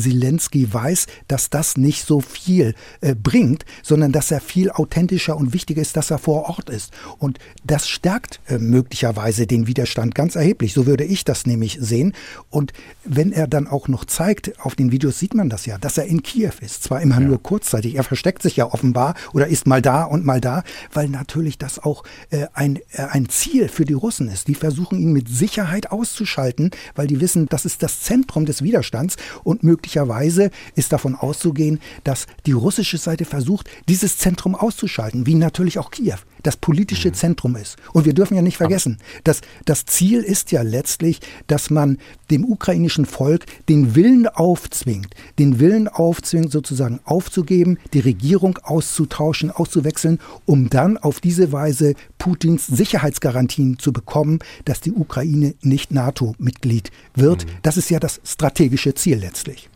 Zelensky 0.00 0.72
weiß, 0.72 1.06
dass 1.28 1.50
das 1.50 1.76
nicht 1.76 2.06
so 2.06 2.20
viel 2.20 2.74
äh, 3.00 3.14
bringt, 3.14 3.64
sondern 3.82 4.12
dass 4.12 4.30
er 4.30 4.40
viel 4.40 4.70
authentischer 4.70 5.36
und 5.36 5.52
wichtiger 5.52 5.82
ist, 5.82 5.96
dass 5.96 6.10
er 6.10 6.18
vor 6.18 6.48
Ort 6.48 6.70
ist. 6.70 6.92
Und 7.18 7.38
das 7.64 7.88
stärkt 7.88 8.40
äh, 8.46 8.58
möglicherweise 8.58 9.46
den 9.46 9.66
Widerstand 9.66 10.14
ganz 10.14 10.36
erheblich. 10.36 10.72
So 10.72 10.86
würde 10.86 11.04
ich 11.04 11.24
das 11.24 11.46
nämlich 11.46 11.78
sehen. 11.80 12.12
Und 12.50 12.72
wenn 13.04 13.32
er 13.32 13.46
dann 13.46 13.66
auch 13.66 13.88
noch 13.88 14.04
zeigt, 14.04 14.58
auf 14.60 14.74
den 14.74 14.92
Videos 14.92 15.18
sieht 15.18 15.34
man 15.34 15.48
das 15.48 15.66
ja, 15.66 15.78
dass 15.78 15.98
er 15.98 16.06
in 16.06 16.22
Kiew 16.22 16.52
ist. 16.60 16.84
Zwar 16.84 17.00
immer 17.00 17.20
ja. 17.20 17.26
nur 17.26 17.42
kurzzeitig, 17.42 17.96
er 17.96 18.04
versteckt 18.04 18.42
sich 18.42 18.56
ja 18.56 18.72
offenbar 18.72 19.14
oder 19.32 19.46
ist 19.46 19.66
mal 19.66 19.82
da 19.82 20.04
und 20.04 20.24
mal 20.24 20.40
da, 20.40 20.62
weil 20.92 21.08
natürlich 21.08 21.58
das 21.58 21.78
auch 21.78 22.04
äh, 22.30 22.46
ein, 22.52 22.76
äh, 22.92 23.02
ein 23.10 23.28
Ziel 23.28 23.68
für 23.68 23.84
die 23.84 23.94
Russen 23.94 24.28
ist. 24.28 24.48
Die 24.48 24.54
versuchen 24.54 25.00
ihn 25.00 25.12
mit 25.12 25.28
Sicherheit 25.28 25.90
auszuschalten, 25.90 26.70
weil 26.94 27.06
die 27.06 27.20
wissen, 27.20 27.46
das 27.46 27.64
ist 27.64 27.82
das 27.82 28.00
Zentrum 28.00 28.46
des 28.46 28.62
Widerstands 28.62 29.16
und 29.44 29.62
möglicherweise 29.62 29.85
möglicherweise 29.86 30.50
ist 30.74 30.92
davon 30.92 31.14
auszugehen, 31.14 31.78
dass 32.02 32.26
die 32.44 32.52
russische 32.52 32.98
Seite 32.98 33.24
versucht, 33.24 33.70
dieses 33.88 34.18
Zentrum 34.18 34.56
auszuschalten, 34.56 35.26
wie 35.26 35.34
natürlich 35.34 35.78
auch 35.78 35.92
Kiew 35.92 36.18
das 36.42 36.56
politische 36.56 37.08
mhm. 37.08 37.14
Zentrum 37.14 37.56
ist. 37.56 37.76
Und 37.92 38.04
wir 38.04 38.14
dürfen 38.14 38.36
ja 38.36 38.42
nicht 38.42 38.56
vergessen, 38.56 38.98
dass 39.24 39.40
das 39.64 39.84
Ziel 39.84 40.22
ist 40.22 40.52
ja 40.52 40.62
letztlich, 40.62 41.20
dass 41.46 41.70
man 41.70 41.98
dem 42.30 42.44
ukrainischen 42.44 43.04
Volk 43.04 43.46
den 43.68 43.94
Willen 43.94 44.28
aufzwingt, 44.28 45.14
den 45.38 45.58
Willen 45.58 45.88
aufzwingt, 45.88 46.52
sozusagen 46.52 47.00
aufzugeben, 47.04 47.78
die 47.92 48.00
Regierung 48.00 48.58
auszutauschen, 48.62 49.50
auszuwechseln, 49.50 50.20
um 50.44 50.70
dann 50.70 50.98
auf 50.98 51.20
diese 51.20 51.52
Weise 51.52 51.94
Putins 52.18 52.66
Sicherheitsgarantien 52.66 53.78
zu 53.78 53.92
bekommen, 53.92 54.38
dass 54.64 54.80
die 54.80 54.92
Ukraine 54.92 55.54
nicht 55.62 55.90
NATO-Mitglied 55.90 56.90
wird. 57.14 57.44
Mhm. 57.44 57.50
Das 57.62 57.76
ist 57.76 57.90
ja 57.90 57.98
das 57.98 58.20
strategische 58.24 58.94
Ziel 58.94 59.18
letztlich. 59.18 59.68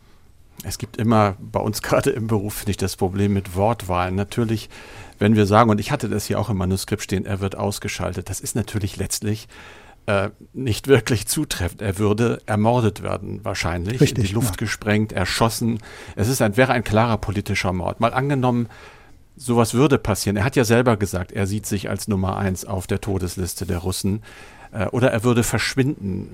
Es 0.65 0.79
gibt 0.79 0.97
immer 0.97 1.37
bei 1.41 1.61
uns 1.61 1.83
gerade 1.83 2.11
im 2.11 2.27
Beruf, 2.27 2.55
finde 2.55 2.73
ich, 2.73 2.77
das 2.77 2.97
Problem 2.97 3.33
mit 3.33 3.55
Wortwahlen. 3.57 4.15
Natürlich, 4.15 4.69
wenn 5.19 5.37
wir 5.37 5.47
sagen, 5.47 5.71
und 5.71 5.81
ich 5.81 5.91
hatte 5.91 6.09
das 6.09 6.27
hier 6.27 6.39
auch 6.39 6.51
im 6.51 6.59
Manuskript 6.59 7.03
stehen, 7.03 7.27
er 7.27 7.41
wird 7.41 7.57
ausgeschaltet, 7.57 8.31
das 8.31 8.41
ist 8.41 8.57
natürlich 8.57 8.97
letztlich 8.97 9.49
äh, 10.07 10.31
nicht 10.53 10.89
wirklich 10.89 11.27
zutreffend. 11.27 11.83
Er 11.83 11.99
würde 11.99 12.41
ermordet 12.47 13.03
werden, 13.03 13.45
wahrscheinlich, 13.45 14.01
Richtig, 14.01 14.19
in 14.19 14.25
die 14.25 14.33
Luft 14.33 14.57
ja. 14.57 14.57
gesprengt, 14.65 15.13
erschossen. 15.13 15.79
Es 16.17 16.29
ist 16.29 16.43
ein, 16.43 16.57
wäre 16.57 16.73
ein 16.73 16.85
klarer 16.85 17.19
politischer 17.19 17.73
Mord. 17.73 18.01
Mal 18.01 18.15
angenommen, 18.15 18.69
sowas 19.37 19.75
würde 19.75 19.99
passieren. 19.99 20.37
Er 20.37 20.45
hat 20.45 20.57
ja 20.57 20.65
selber 20.65 20.97
gesagt, 20.97 21.33
er 21.33 21.47
sieht 21.47 21.67
sich 21.67 21.89
als 21.89 22.09
Nummer 22.09 22.37
eins 22.37 22.65
auf 22.65 22.87
der 22.87 23.01
Todesliste 23.01 23.67
der 23.67 23.79
Russen. 23.79 24.23
Äh, 24.73 24.87
oder 24.87 25.11
er 25.11 25.25
würde 25.25 25.43
verschwinden, 25.43 26.29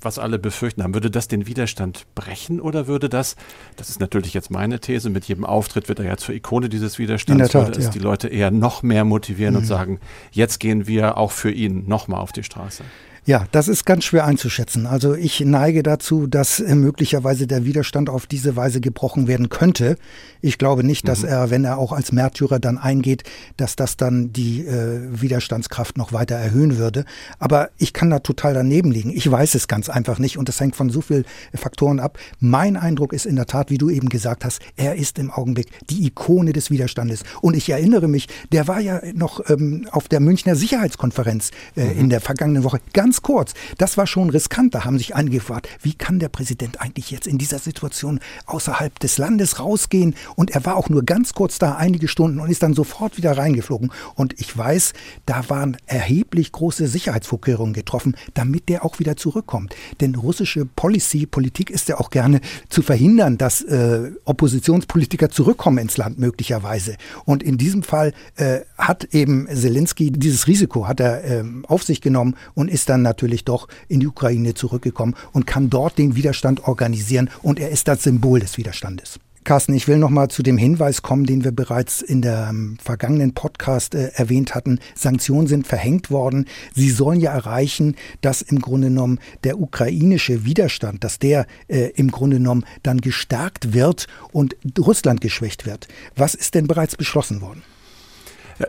was 0.00 0.18
alle 0.18 0.38
befürchten 0.38 0.82
haben. 0.82 0.94
Würde 0.94 1.10
das 1.10 1.28
den 1.28 1.46
Widerstand 1.46 2.06
brechen 2.14 2.60
oder 2.60 2.86
würde 2.86 3.08
das, 3.08 3.36
das 3.76 3.88
ist 3.88 4.00
natürlich 4.00 4.34
jetzt 4.34 4.50
meine 4.50 4.80
These, 4.80 5.10
mit 5.10 5.24
jedem 5.24 5.44
Auftritt 5.44 5.88
wird 5.88 5.98
er 5.98 6.06
ja 6.06 6.16
zur 6.16 6.34
Ikone 6.34 6.68
dieses 6.68 6.98
Widerstands, 6.98 7.50
Tat, 7.50 7.66
würde 7.66 7.78
es 7.78 7.86
ja. 7.86 7.90
die 7.90 7.98
Leute 7.98 8.28
eher 8.28 8.50
noch 8.50 8.82
mehr 8.82 9.04
motivieren 9.04 9.54
mhm. 9.54 9.60
und 9.60 9.66
sagen, 9.66 10.00
jetzt 10.30 10.60
gehen 10.60 10.86
wir 10.86 11.16
auch 11.16 11.32
für 11.32 11.50
ihn 11.50 11.88
nochmal 11.88 12.20
auf 12.20 12.32
die 12.32 12.42
Straße. 12.42 12.84
Ja, 13.26 13.48
das 13.50 13.66
ist 13.66 13.84
ganz 13.84 14.04
schwer 14.04 14.24
einzuschätzen. 14.24 14.86
Also 14.86 15.16
ich 15.16 15.40
neige 15.40 15.82
dazu, 15.82 16.28
dass 16.28 16.60
äh, 16.60 16.76
möglicherweise 16.76 17.48
der 17.48 17.64
Widerstand 17.64 18.08
auf 18.08 18.26
diese 18.26 18.54
Weise 18.54 18.80
gebrochen 18.80 19.26
werden 19.26 19.48
könnte. 19.48 19.96
Ich 20.42 20.58
glaube 20.58 20.84
nicht, 20.84 21.08
dass 21.08 21.22
mhm. 21.22 21.28
er, 21.28 21.50
wenn 21.50 21.64
er 21.64 21.78
auch 21.78 21.90
als 21.90 22.12
Märtyrer 22.12 22.60
dann 22.60 22.78
eingeht, 22.78 23.24
dass 23.56 23.74
das 23.74 23.96
dann 23.96 24.32
die 24.32 24.64
äh, 24.64 25.00
Widerstandskraft 25.10 25.98
noch 25.98 26.12
weiter 26.12 26.36
erhöhen 26.36 26.78
würde. 26.78 27.04
Aber 27.40 27.70
ich 27.78 27.92
kann 27.92 28.10
da 28.10 28.20
total 28.20 28.54
daneben 28.54 28.92
liegen. 28.92 29.10
Ich 29.10 29.28
weiß 29.28 29.56
es 29.56 29.66
ganz 29.66 29.88
einfach 29.88 30.20
nicht 30.20 30.38
und 30.38 30.48
das 30.48 30.60
hängt 30.60 30.76
von 30.76 30.88
so 30.88 31.00
vielen 31.00 31.24
Faktoren 31.52 31.98
ab. 31.98 32.20
Mein 32.38 32.76
Eindruck 32.76 33.12
ist 33.12 33.26
in 33.26 33.34
der 33.34 33.46
Tat, 33.46 33.70
wie 33.70 33.78
du 33.78 33.90
eben 33.90 34.08
gesagt 34.08 34.44
hast, 34.44 34.62
er 34.76 34.94
ist 34.94 35.18
im 35.18 35.32
Augenblick 35.32 35.66
die 35.90 36.06
Ikone 36.06 36.52
des 36.52 36.70
Widerstandes. 36.70 37.24
Und 37.40 37.56
ich 37.56 37.68
erinnere 37.70 38.06
mich, 38.06 38.28
der 38.52 38.68
war 38.68 38.78
ja 38.78 39.00
noch 39.14 39.50
ähm, 39.50 39.88
auf 39.90 40.06
der 40.06 40.20
Münchner 40.20 40.54
Sicherheitskonferenz 40.54 41.50
äh, 41.74 41.86
mhm. 41.86 42.00
in 42.02 42.10
der 42.10 42.20
vergangenen 42.20 42.62
Woche 42.62 42.78
ganz 42.92 43.15
ganz 43.16 43.22
kurz. 43.22 43.54
Das 43.78 43.96
war 43.96 44.06
schon 44.06 44.28
riskant. 44.28 44.74
Da 44.74 44.84
haben 44.84 44.98
sich 44.98 45.14
einige 45.14 45.36
gefragt, 45.36 45.68
wie 45.80 45.94
kann 45.94 46.18
der 46.18 46.28
Präsident 46.28 46.80
eigentlich 46.80 47.10
jetzt 47.10 47.26
in 47.26 47.38
dieser 47.38 47.58
Situation 47.58 48.20
außerhalb 48.44 48.98
des 48.98 49.16
Landes 49.16 49.58
rausgehen? 49.58 50.14
Und 50.34 50.50
er 50.50 50.66
war 50.66 50.76
auch 50.76 50.90
nur 50.90 51.02
ganz 51.02 51.32
kurz 51.32 51.58
da, 51.58 51.76
einige 51.76 52.08
Stunden 52.08 52.40
und 52.40 52.50
ist 52.50 52.62
dann 52.62 52.74
sofort 52.74 53.16
wieder 53.16 53.38
reingeflogen. 53.38 53.90
Und 54.16 54.38
ich 54.38 54.56
weiß, 54.56 54.92
da 55.24 55.48
waren 55.48 55.78
erheblich 55.86 56.52
große 56.52 56.88
Sicherheitsvorkehrungen 56.88 57.72
getroffen, 57.72 58.16
damit 58.34 58.68
der 58.68 58.84
auch 58.84 58.98
wieder 58.98 59.16
zurückkommt. 59.16 59.74
Denn 60.00 60.14
russische 60.14 60.66
Policy, 60.66 61.24
Politik 61.24 61.70
ist 61.70 61.88
ja 61.88 61.98
auch 61.98 62.10
gerne 62.10 62.40
zu 62.68 62.82
verhindern, 62.82 63.38
dass 63.38 63.62
äh, 63.62 64.10
Oppositionspolitiker 64.24 65.30
zurückkommen 65.30 65.78
ins 65.78 65.96
Land 65.96 66.18
möglicherweise. 66.18 66.96
Und 67.24 67.42
in 67.42 67.56
diesem 67.56 67.82
Fall 67.82 68.12
äh, 68.36 68.60
hat 68.76 69.04
eben 69.14 69.46
Zelensky 69.48 70.10
dieses 70.10 70.46
Risiko 70.46 70.86
hat 70.86 71.00
er 71.00 71.24
äh, 71.24 71.44
auf 71.68 71.82
sich 71.82 72.00
genommen 72.00 72.36
und 72.54 72.70
ist 72.70 72.88
dann 72.88 73.05
natürlich 73.06 73.44
doch 73.44 73.68
in 73.88 74.00
die 74.00 74.08
Ukraine 74.08 74.54
zurückgekommen 74.54 75.14
und 75.32 75.46
kann 75.46 75.70
dort 75.70 75.98
den 75.98 76.16
Widerstand 76.16 76.66
organisieren 76.66 77.30
und 77.42 77.58
er 77.58 77.70
ist 77.70 77.88
das 77.88 78.02
Symbol 78.02 78.40
des 78.40 78.58
Widerstandes. 78.58 79.18
Carsten, 79.46 79.74
ich 79.74 79.86
will 79.86 79.98
noch 79.98 80.10
mal 80.10 80.26
zu 80.26 80.42
dem 80.42 80.58
Hinweis 80.58 81.02
kommen, 81.02 81.24
den 81.24 81.44
wir 81.44 81.52
bereits 81.52 82.02
in 82.02 82.20
der 82.20 82.48
ähm, 82.50 82.78
vergangenen 82.82 83.32
Podcast 83.32 83.94
äh, 83.94 84.10
erwähnt 84.14 84.56
hatten. 84.56 84.80
Sanktionen 84.96 85.46
sind 85.46 85.68
verhängt 85.68 86.10
worden. 86.10 86.46
Sie 86.74 86.90
sollen 86.90 87.20
ja 87.20 87.30
erreichen, 87.30 87.94
dass 88.22 88.42
im 88.42 88.58
Grunde 88.58 88.88
genommen 88.88 89.20
der 89.44 89.60
ukrainische 89.60 90.44
Widerstand, 90.44 91.04
dass 91.04 91.20
der 91.20 91.46
äh, 91.68 91.92
im 91.94 92.10
Grunde 92.10 92.38
genommen 92.38 92.64
dann 92.82 93.00
gestärkt 93.00 93.72
wird 93.72 94.08
und 94.32 94.56
Russland 94.80 95.20
geschwächt 95.20 95.64
wird. 95.64 95.86
Was 96.16 96.34
ist 96.34 96.56
denn 96.56 96.66
bereits 96.66 96.96
beschlossen 96.96 97.40
worden? 97.40 97.62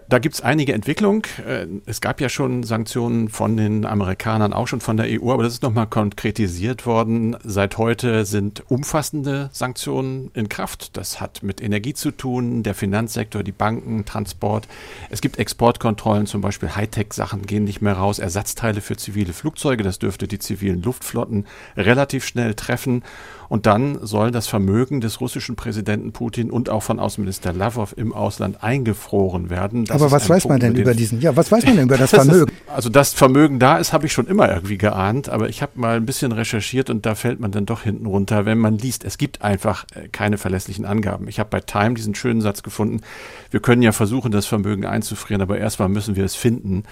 Da 0.09 0.19
gibt 0.19 0.35
es 0.35 0.41
einige 0.41 0.73
Entwicklungen. 0.73 1.21
Äh, 1.47 1.67
es 1.85 2.01
gab 2.01 2.19
ja 2.19 2.27
schon 2.27 2.63
Sanktionen 2.63 3.29
von 3.29 3.55
den 3.55 3.85
Amerikanern, 3.85 4.51
auch 4.51 4.67
schon 4.67 4.81
von 4.81 4.97
der 4.97 5.05
EU, 5.09 5.31
aber 5.31 5.43
das 5.43 5.53
ist 5.53 5.63
nochmal 5.63 5.87
konkretisiert 5.87 6.85
worden. 6.85 7.37
Seit 7.43 7.77
heute 7.77 8.25
sind 8.25 8.63
umfassende 8.69 9.49
Sanktionen 9.53 10.29
in 10.33 10.49
Kraft. 10.49 10.97
Das 10.97 11.21
hat 11.21 11.41
mit 11.41 11.61
Energie 11.61 11.93
zu 11.93 12.11
tun, 12.11 12.63
der 12.63 12.73
Finanzsektor, 12.73 13.43
die 13.43 13.53
Banken, 13.53 14.03
Transport. 14.03 14.67
Es 15.09 15.21
gibt 15.21 15.39
Exportkontrollen, 15.39 16.25
zum 16.25 16.41
Beispiel 16.41 16.75
Hightech-Sachen 16.75 17.45
gehen 17.45 17.63
nicht 17.63 17.81
mehr 17.81 17.93
raus, 17.93 18.19
Ersatzteile 18.19 18.81
für 18.81 18.97
zivile 18.97 19.31
Flugzeuge, 19.31 19.83
das 19.83 19.99
dürfte 19.99 20.27
die 20.27 20.39
zivilen 20.39 20.81
Luftflotten 20.81 21.45
relativ 21.77 22.25
schnell 22.25 22.55
treffen. 22.55 23.03
Und 23.49 23.65
dann 23.65 23.99
soll 24.05 24.31
das 24.31 24.47
Vermögen 24.47 25.01
des 25.01 25.21
russischen 25.21 25.55
Präsidenten 25.55 26.11
Putin 26.11 26.51
und 26.51 26.69
auch 26.69 26.83
von 26.83 26.99
Außenminister 26.99 27.53
Lavrov 27.53 27.93
im 27.97 28.13
Ausland 28.13 28.63
eingefroren 28.63 29.49
werden. 29.49 29.85
Das 29.85 30.01
Aber 30.01 30.11
was 30.11 30.29
weiß 30.29 30.43
Punkt, 30.43 30.61
man 30.61 30.73
denn 30.73 30.81
über 30.81 30.93
diesen? 30.93 31.21
Ja, 31.21 31.35
was 31.35 31.51
weiß 31.51 31.65
man 31.65 31.75
denn 31.75 31.85
über 31.85 31.97
das, 31.97 32.11
das 32.11 32.25
Vermögen? 32.25 32.51
Ist, 32.51 32.73
also 32.73 32.89
das 32.89 33.13
Vermögen 33.13 33.59
da 33.59 33.77
ist, 33.77 33.93
habe 33.93 34.05
ich 34.05 34.13
schon 34.13 34.27
immer 34.27 34.49
irgendwie 34.53 34.77
geahnt. 34.77 35.29
Aber 35.29 35.49
ich 35.49 35.61
habe 35.61 35.73
mal 35.75 35.97
ein 35.97 36.05
bisschen 36.05 36.31
recherchiert 36.31 36.89
und 36.89 37.05
da 37.05 37.15
fällt 37.15 37.39
man 37.39 37.51
dann 37.51 37.65
doch 37.65 37.83
hinten 37.83 38.05
runter, 38.05 38.45
wenn 38.45 38.57
man 38.57 38.77
liest. 38.77 39.05
Es 39.05 39.17
gibt 39.17 39.41
einfach 39.41 39.85
äh, 39.95 40.07
keine 40.09 40.37
verlässlichen 40.37 40.85
Angaben. 40.85 41.27
Ich 41.27 41.39
habe 41.39 41.49
bei 41.49 41.61
Time 41.61 41.93
diesen 41.93 42.15
schönen 42.15 42.41
Satz 42.41 42.63
gefunden. 42.63 43.01
Wir 43.49 43.59
können 43.61 43.81
ja 43.81 43.91
versuchen, 43.91 44.31
das 44.31 44.45
Vermögen 44.45 44.85
einzufrieren, 44.85 45.41
aber 45.41 45.57
erstmal 45.57 45.89
müssen 45.89 46.15
wir 46.15 46.25
es 46.25 46.35
finden. 46.35 46.83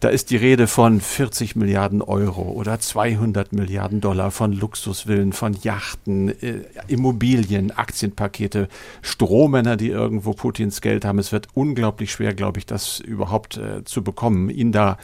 Da 0.00 0.08
ist 0.08 0.30
die 0.30 0.36
Rede 0.36 0.66
von 0.66 1.00
40 1.00 1.56
Milliarden 1.56 2.02
Euro 2.02 2.42
oder 2.42 2.78
200 2.78 3.52
Milliarden 3.52 4.00
Dollar 4.00 4.30
von 4.30 4.52
Luxusvillen, 4.52 5.32
von 5.32 5.56
Yachten 5.62 6.03
Märkten, 6.04 6.28
äh, 6.42 6.64
Immobilien, 6.88 7.70
Aktienpakete, 7.70 8.68
Strohmänner, 9.02 9.76
die 9.76 9.88
irgendwo 9.88 10.32
Putins 10.32 10.80
Geld 10.80 11.04
haben. 11.04 11.18
Es 11.18 11.32
wird 11.32 11.48
unglaublich 11.54 12.12
schwer, 12.12 12.34
glaube 12.34 12.58
ich, 12.58 12.66
das 12.66 13.00
überhaupt 13.00 13.56
äh, 13.56 13.84
zu 13.84 14.02
bekommen, 14.02 14.50
ihn 14.50 14.72
da 14.72 14.98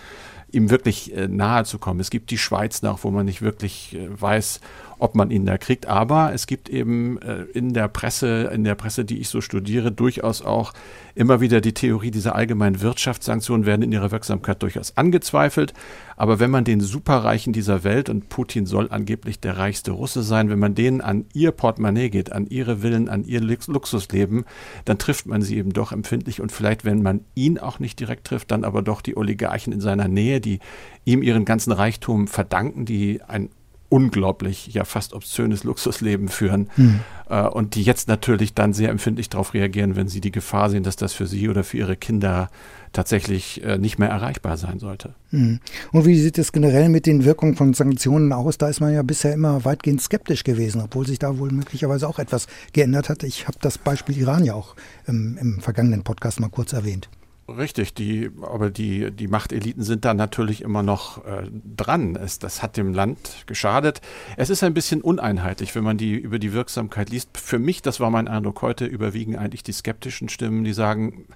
ihm 0.52 0.68
wirklich 0.70 1.16
äh, 1.16 1.28
nahe 1.28 1.64
zu 1.64 1.78
kommen. 1.78 2.00
Es 2.00 2.10
gibt 2.10 2.30
die 2.30 2.38
Schweiz 2.38 2.82
noch, 2.82 3.04
wo 3.04 3.10
man 3.10 3.26
nicht 3.26 3.40
wirklich 3.40 3.94
äh, 3.94 4.08
weiß, 4.20 4.60
ob 5.00 5.14
man 5.14 5.30
ihn 5.30 5.46
da 5.46 5.58
kriegt. 5.58 5.86
Aber 5.86 6.32
es 6.32 6.46
gibt 6.46 6.68
eben 6.68 7.20
äh, 7.22 7.42
in 7.54 7.72
der 7.72 7.88
Presse, 7.88 8.50
in 8.52 8.64
der 8.64 8.74
Presse, 8.74 9.04
die 9.04 9.18
ich 9.18 9.28
so 9.28 9.40
studiere, 9.40 9.90
durchaus 9.90 10.42
auch 10.42 10.72
immer 11.14 11.40
wieder 11.40 11.60
die 11.60 11.74
Theorie, 11.74 12.10
diese 12.10 12.34
allgemeinen 12.34 12.80
Wirtschaftssanktionen 12.80 13.66
werden 13.66 13.82
in 13.82 13.92
ihrer 13.92 14.10
Wirksamkeit 14.10 14.62
durchaus 14.62 14.96
angezweifelt. 14.96 15.74
Aber 16.16 16.38
wenn 16.38 16.50
man 16.50 16.64
den 16.64 16.80
Superreichen 16.80 17.52
dieser 17.52 17.82
Welt, 17.82 18.08
und 18.08 18.28
Putin 18.28 18.66
soll 18.66 18.88
angeblich 18.90 19.40
der 19.40 19.56
reichste 19.56 19.92
Russe 19.92 20.22
sein, 20.22 20.50
wenn 20.50 20.58
man 20.58 20.74
denen 20.74 21.00
an 21.00 21.24
ihr 21.32 21.50
Portemonnaie 21.52 22.10
geht, 22.10 22.30
an 22.32 22.46
ihre 22.46 22.78
Villen, 22.82 23.08
an 23.08 23.24
ihr 23.24 23.40
Luxusleben, 23.40 24.44
dann 24.84 24.98
trifft 24.98 25.26
man 25.26 25.40
sie 25.42 25.56
eben 25.56 25.72
doch 25.72 25.92
empfindlich. 25.92 26.40
Und 26.40 26.52
vielleicht, 26.52 26.84
wenn 26.84 27.02
man 27.02 27.24
ihn 27.34 27.58
auch 27.58 27.78
nicht 27.78 27.98
direkt 27.98 28.26
trifft, 28.26 28.50
dann 28.50 28.64
aber 28.64 28.82
doch 28.82 29.00
die 29.00 29.16
Oligarchen 29.16 29.72
in 29.72 29.80
seiner 29.80 30.08
Nähe, 30.08 30.40
die 30.40 30.60
ihm 31.04 31.22
ihren 31.22 31.44
ganzen 31.46 31.72
Reichtum 31.72 32.28
verdanken, 32.28 32.84
die 32.84 33.22
ein 33.26 33.48
unglaublich, 33.90 34.68
ja 34.68 34.84
fast 34.84 35.12
obszönes 35.12 35.64
Luxusleben 35.64 36.28
führen 36.28 36.70
mhm. 36.76 37.00
äh, 37.28 37.42
und 37.42 37.74
die 37.74 37.82
jetzt 37.82 38.08
natürlich 38.08 38.54
dann 38.54 38.72
sehr 38.72 38.88
empfindlich 38.88 39.28
darauf 39.28 39.52
reagieren, 39.52 39.96
wenn 39.96 40.08
sie 40.08 40.22
die 40.22 40.30
Gefahr 40.30 40.70
sehen, 40.70 40.84
dass 40.84 40.96
das 40.96 41.12
für 41.12 41.26
sie 41.26 41.48
oder 41.48 41.64
für 41.64 41.76
ihre 41.76 41.96
Kinder 41.96 42.48
tatsächlich 42.92 43.62
äh, 43.64 43.78
nicht 43.78 43.98
mehr 43.98 44.08
erreichbar 44.08 44.56
sein 44.56 44.78
sollte. 44.78 45.14
Mhm. 45.32 45.60
Und 45.92 46.06
wie 46.06 46.18
sieht 46.18 46.38
es 46.38 46.52
generell 46.52 46.88
mit 46.88 47.06
den 47.06 47.24
Wirkungen 47.24 47.56
von 47.56 47.74
Sanktionen 47.74 48.32
aus? 48.32 48.58
Da 48.58 48.68
ist 48.68 48.80
man 48.80 48.94
ja 48.94 49.02
bisher 49.02 49.34
immer 49.34 49.64
weitgehend 49.64 50.00
skeptisch 50.00 50.44
gewesen, 50.44 50.80
obwohl 50.80 51.06
sich 51.06 51.18
da 51.18 51.38
wohl 51.38 51.50
möglicherweise 51.50 52.08
auch 52.08 52.18
etwas 52.18 52.46
geändert 52.72 53.08
hat. 53.08 53.24
Ich 53.24 53.46
habe 53.46 53.58
das 53.60 53.76
Beispiel 53.76 54.16
Iran 54.16 54.44
ja 54.44 54.54
auch 54.54 54.76
ähm, 55.06 55.36
im 55.40 55.60
vergangenen 55.60 56.04
Podcast 56.04 56.40
mal 56.40 56.48
kurz 56.48 56.72
erwähnt. 56.72 57.08
Richtig, 57.56 57.94
die, 57.94 58.30
aber 58.42 58.70
die, 58.70 59.10
die 59.10 59.26
Machteliten 59.26 59.82
sind 59.82 60.04
da 60.04 60.14
natürlich 60.14 60.62
immer 60.62 60.82
noch 60.82 61.24
äh, 61.24 61.50
dran. 61.76 62.14
Es, 62.14 62.38
das 62.38 62.62
hat 62.62 62.76
dem 62.76 62.94
Land 62.94 63.44
geschadet. 63.46 64.00
Es 64.36 64.50
ist 64.50 64.62
ein 64.62 64.74
bisschen 64.74 65.00
uneinheitlich, 65.00 65.74
wenn 65.74 65.82
man 65.82 65.96
die 65.96 66.14
über 66.14 66.38
die 66.38 66.52
Wirksamkeit 66.52 67.10
liest. 67.10 67.36
Für 67.38 67.58
mich, 67.58 67.82
das 67.82 67.98
war 67.98 68.10
mein 68.10 68.28
Eindruck 68.28 68.62
heute, 68.62 68.84
überwiegen 68.84 69.36
eigentlich 69.36 69.62
die 69.62 69.72
skeptischen 69.72 70.28
Stimmen, 70.28 70.64
die 70.64 70.72
sagen, 70.72 71.26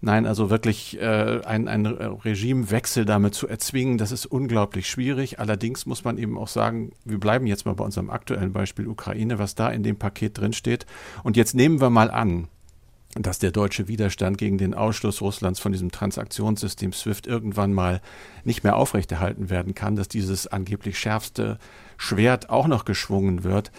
nein, 0.00 0.26
also 0.26 0.48
wirklich 0.48 1.00
äh, 1.00 1.40
ein, 1.44 1.68
ein 1.68 1.86
Regimewechsel 1.86 3.04
damit 3.04 3.34
zu 3.34 3.46
erzwingen, 3.46 3.98
das 3.98 4.12
ist 4.12 4.24
unglaublich 4.24 4.88
schwierig. 4.88 5.38
Allerdings 5.38 5.84
muss 5.84 6.04
man 6.04 6.16
eben 6.16 6.38
auch 6.38 6.48
sagen, 6.48 6.92
wir 7.04 7.20
bleiben 7.20 7.46
jetzt 7.46 7.66
mal 7.66 7.74
bei 7.74 7.84
unserem 7.84 8.08
aktuellen 8.08 8.52
Beispiel 8.52 8.86
Ukraine, 8.88 9.38
was 9.38 9.54
da 9.54 9.68
in 9.68 9.82
dem 9.82 9.96
Paket 9.96 10.38
drinsteht. 10.38 10.86
Und 11.24 11.36
jetzt 11.36 11.54
nehmen 11.54 11.80
wir 11.80 11.90
mal 11.90 12.10
an, 12.10 12.48
dass 13.18 13.38
der 13.38 13.50
deutsche 13.50 13.88
Widerstand 13.88 14.38
gegen 14.38 14.58
den 14.58 14.74
Ausschluss 14.74 15.20
Russlands 15.20 15.60
von 15.60 15.72
diesem 15.72 15.90
Transaktionssystem 15.90 16.92
SWIFT 16.92 17.26
irgendwann 17.26 17.72
mal 17.72 18.00
nicht 18.44 18.64
mehr 18.64 18.76
aufrechterhalten 18.76 19.50
werden 19.50 19.74
kann, 19.74 19.96
dass 19.96 20.08
dieses 20.08 20.46
angeblich 20.46 20.98
schärfste 20.98 21.58
Schwert 21.96 22.50
auch 22.50 22.66
noch 22.66 22.84
geschwungen 22.84 23.44
wird, 23.44 23.72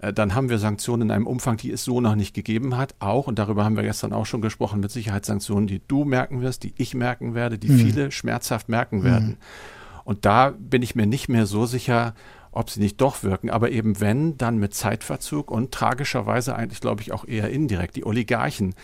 äh, 0.00 0.12
dann 0.12 0.34
haben 0.34 0.48
wir 0.48 0.58
Sanktionen 0.58 1.02
in 1.02 1.10
einem 1.10 1.26
Umfang, 1.26 1.56
die 1.56 1.70
es 1.70 1.84
so 1.84 2.00
noch 2.00 2.14
nicht 2.14 2.34
gegeben 2.34 2.76
hat. 2.76 2.94
Auch, 2.98 3.26
und 3.26 3.38
darüber 3.38 3.64
haben 3.64 3.76
wir 3.76 3.82
gestern 3.82 4.12
auch 4.12 4.26
schon 4.26 4.40
gesprochen, 4.40 4.80
mit 4.80 4.90
Sicherheitssanktionen, 4.90 5.66
die 5.66 5.80
du 5.86 6.04
merken 6.04 6.40
wirst, 6.40 6.62
die 6.64 6.74
ich 6.76 6.94
merken 6.94 7.34
werde, 7.34 7.58
die 7.58 7.68
mhm. 7.68 7.78
viele 7.78 8.10
schmerzhaft 8.10 8.68
merken 8.68 9.04
werden. 9.04 9.28
Mhm. 9.28 9.36
Und 10.04 10.24
da 10.24 10.54
bin 10.58 10.82
ich 10.82 10.94
mir 10.94 11.06
nicht 11.06 11.28
mehr 11.28 11.46
so 11.46 11.66
sicher, 11.66 12.14
ob 12.52 12.70
sie 12.70 12.80
nicht 12.80 13.00
doch 13.00 13.22
wirken. 13.22 13.50
Aber 13.50 13.70
eben 13.70 14.00
wenn, 14.00 14.36
dann 14.36 14.58
mit 14.58 14.74
Zeitverzug 14.74 15.50
und 15.50 15.72
tragischerweise 15.72 16.54
eigentlich, 16.54 16.80
glaube 16.80 17.02
ich, 17.02 17.12
auch 17.12 17.26
eher 17.26 17.50
indirekt. 17.50 17.96
Die 17.96 18.04
Oligarchen, 18.04 18.74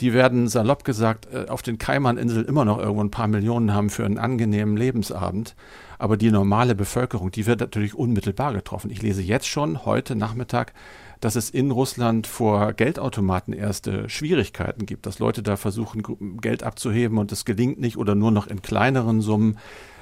die 0.00 0.12
werden 0.12 0.48
salopp 0.48 0.84
gesagt 0.84 1.28
äh, 1.32 1.48
auf 1.48 1.62
den 1.62 1.78
Kaimaninseln 1.78 2.46
immer 2.46 2.64
noch 2.64 2.78
irgendwo 2.78 3.02
ein 3.04 3.10
paar 3.10 3.28
Millionen 3.28 3.72
haben 3.72 3.90
für 3.90 4.04
einen 4.04 4.18
angenehmen 4.18 4.76
Lebensabend. 4.76 5.54
Aber 5.98 6.16
die 6.16 6.32
normale 6.32 6.74
Bevölkerung, 6.74 7.30
die 7.30 7.46
wird 7.46 7.60
natürlich 7.60 7.94
unmittelbar 7.94 8.52
getroffen. 8.52 8.90
Ich 8.90 9.02
lese 9.02 9.22
jetzt 9.22 9.46
schon 9.46 9.84
heute 9.84 10.16
Nachmittag, 10.16 10.72
dass 11.20 11.36
es 11.36 11.50
in 11.50 11.70
Russland 11.70 12.26
vor 12.26 12.72
Geldautomaten 12.72 13.54
erste 13.54 14.08
Schwierigkeiten 14.08 14.86
gibt, 14.86 15.06
dass 15.06 15.20
Leute 15.20 15.44
da 15.44 15.56
versuchen, 15.56 16.02
Geld 16.40 16.64
abzuheben 16.64 17.18
und 17.18 17.30
es 17.30 17.44
gelingt 17.44 17.78
nicht 17.78 17.96
oder 17.96 18.16
nur 18.16 18.32
noch 18.32 18.48
in 18.48 18.60
kleineren 18.62 19.20
Summen. 19.20 19.58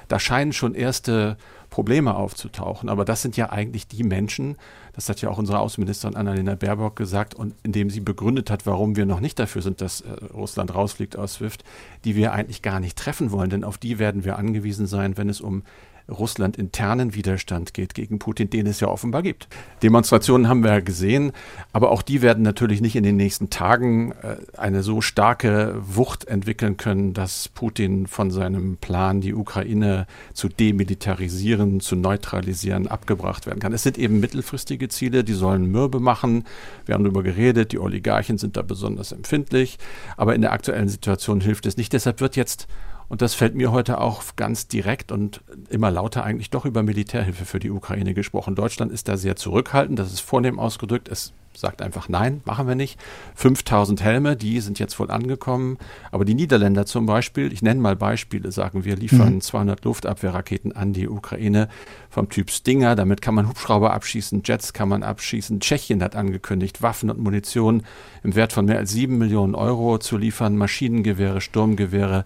Da 0.07 0.19
scheinen 0.19 0.51
schon 0.51 0.73
erste 0.73 1.37
Probleme 1.71 2.15
aufzutauchen. 2.15 2.89
Aber 2.89 3.05
das 3.05 3.23
sind 3.23 3.37
ja 3.37 3.49
eigentlich 3.49 3.87
die 3.87 4.03
Menschen, 4.03 4.57
das 4.93 5.09
hat 5.09 5.21
ja 5.21 5.29
auch 5.29 5.37
unsere 5.39 5.59
Außenministerin 5.59 6.17
Annalena 6.17 6.53
Baerbock 6.53 6.97
gesagt, 6.97 7.33
und 7.33 7.55
indem 7.63 7.89
sie 7.89 8.01
begründet 8.01 8.51
hat, 8.51 8.67
warum 8.67 8.97
wir 8.97 9.07
noch 9.07 9.21
nicht 9.21 9.39
dafür 9.39 9.63
sind, 9.63 9.81
dass 9.81 10.01
äh, 10.01 10.09
Russland 10.33 10.75
rausfliegt 10.75 11.15
aus 11.17 11.35
SWIFT, 11.35 11.63
die 12.03 12.15
wir 12.15 12.33
eigentlich 12.33 12.61
gar 12.61 12.79
nicht 12.81 12.97
treffen 12.97 13.31
wollen. 13.31 13.49
Denn 13.49 13.63
auf 13.63 13.77
die 13.77 13.97
werden 13.99 14.25
wir 14.25 14.37
angewiesen 14.37 14.85
sein, 14.85 15.17
wenn 15.17 15.29
es 15.29 15.41
um 15.41 15.63
Russland 16.11 16.57
internen 16.57 17.15
Widerstand 17.15 17.73
geht 17.73 17.93
gegen 17.93 18.19
Putin, 18.19 18.49
den 18.49 18.67
es 18.67 18.79
ja 18.79 18.87
offenbar 18.87 19.23
gibt. 19.23 19.47
Demonstrationen 19.81 20.47
haben 20.47 20.63
wir 20.63 20.71
ja 20.71 20.79
gesehen, 20.79 21.31
aber 21.73 21.91
auch 21.91 22.01
die 22.01 22.21
werden 22.21 22.43
natürlich 22.43 22.81
nicht 22.81 22.95
in 22.95 23.03
den 23.03 23.15
nächsten 23.15 23.49
Tagen 23.49 24.11
äh, 24.21 24.37
eine 24.57 24.83
so 24.83 25.01
starke 25.01 25.75
Wucht 25.81 26.25
entwickeln 26.25 26.77
können, 26.77 27.13
dass 27.13 27.47
Putin 27.49 28.07
von 28.07 28.31
seinem 28.31 28.77
Plan, 28.77 29.21
die 29.21 29.33
Ukraine 29.33 30.07
zu 30.33 30.49
demilitarisieren, 30.49 31.79
zu 31.79 31.95
neutralisieren, 31.95 32.87
abgebracht 32.87 33.45
werden 33.45 33.59
kann. 33.59 33.73
Es 33.73 33.83
sind 33.83 33.97
eben 33.97 34.19
mittelfristige 34.19 34.89
Ziele, 34.89 35.23
die 35.23 35.33
sollen 35.33 35.71
mürbe 35.71 35.99
machen. 35.99 36.43
Wir 36.85 36.95
haben 36.95 37.03
darüber 37.03 37.23
geredet, 37.23 37.71
die 37.71 37.79
Oligarchen 37.79 38.37
sind 38.37 38.57
da 38.57 38.61
besonders 38.61 39.11
empfindlich, 39.11 39.79
aber 40.17 40.35
in 40.35 40.41
der 40.41 40.51
aktuellen 40.51 40.89
Situation 40.89 41.41
hilft 41.41 41.65
es 41.65 41.77
nicht. 41.77 41.93
Deshalb 41.93 42.21
wird 42.21 42.35
jetzt 42.35 42.67
und 43.11 43.21
das 43.21 43.33
fällt 43.33 43.55
mir 43.55 43.73
heute 43.73 43.99
auch 43.99 44.23
ganz 44.37 44.69
direkt 44.69 45.11
und 45.11 45.41
immer 45.69 45.91
lauter 45.91 46.23
eigentlich 46.23 46.49
doch 46.49 46.63
über 46.63 46.81
Militärhilfe 46.81 47.43
für 47.43 47.59
die 47.59 47.69
Ukraine 47.69 48.13
gesprochen. 48.13 48.55
Deutschland 48.55 48.89
ist 48.89 49.09
da 49.09 49.17
sehr 49.17 49.35
zurückhaltend, 49.35 49.99
das 49.99 50.13
ist 50.13 50.21
vornehm 50.21 50.59
ausgedrückt. 50.59 51.09
Es 51.09 51.33
sagt 51.53 51.81
einfach 51.81 52.07
nein, 52.07 52.39
machen 52.45 52.69
wir 52.69 52.75
nicht. 52.75 52.97
5000 53.35 54.01
Helme, 54.01 54.37
die 54.37 54.61
sind 54.61 54.79
jetzt 54.79 54.97
wohl 54.97 55.11
angekommen. 55.11 55.77
Aber 56.09 56.23
die 56.23 56.35
Niederländer 56.35 56.85
zum 56.85 57.05
Beispiel, 57.05 57.51
ich 57.51 57.61
nenne 57.61 57.81
mal 57.81 57.97
Beispiele, 57.97 58.49
sagen 58.53 58.85
wir, 58.85 58.95
liefern 58.95 59.35
mhm. 59.35 59.41
200 59.41 59.83
Luftabwehrraketen 59.83 60.71
an 60.71 60.93
die 60.93 61.09
Ukraine 61.09 61.67
vom 62.09 62.29
Typ 62.29 62.49
Stinger. 62.49 62.95
Damit 62.95 63.21
kann 63.21 63.35
man 63.35 63.49
Hubschrauber 63.49 63.91
abschießen, 63.91 64.43
Jets 64.45 64.71
kann 64.71 64.87
man 64.87 65.03
abschießen. 65.03 65.59
Tschechien 65.59 66.01
hat 66.01 66.15
angekündigt, 66.15 66.81
Waffen 66.81 67.09
und 67.09 67.19
Munition 67.19 67.83
im 68.23 68.35
Wert 68.35 68.53
von 68.53 68.63
mehr 68.63 68.77
als 68.77 68.93
7 68.93 69.17
Millionen 69.17 69.53
Euro 69.53 69.97
zu 69.97 70.15
liefern, 70.15 70.55
Maschinengewehre, 70.55 71.41
Sturmgewehre. 71.41 72.23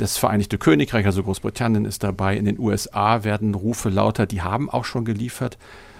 Das 0.00 0.16
Vereinigte 0.16 0.56
Königreich, 0.56 1.04
also 1.04 1.22
Großbritannien, 1.22 1.84
ist 1.84 2.02
dabei. 2.02 2.34
In 2.34 2.46
den 2.46 2.58
USA 2.58 3.22
werden 3.22 3.54
Rufe 3.54 3.90
lauter, 3.90 4.24
die 4.24 4.40
haben 4.40 4.70
auch 4.70 4.86
schon 4.86 5.04
geliefert. 5.04 5.58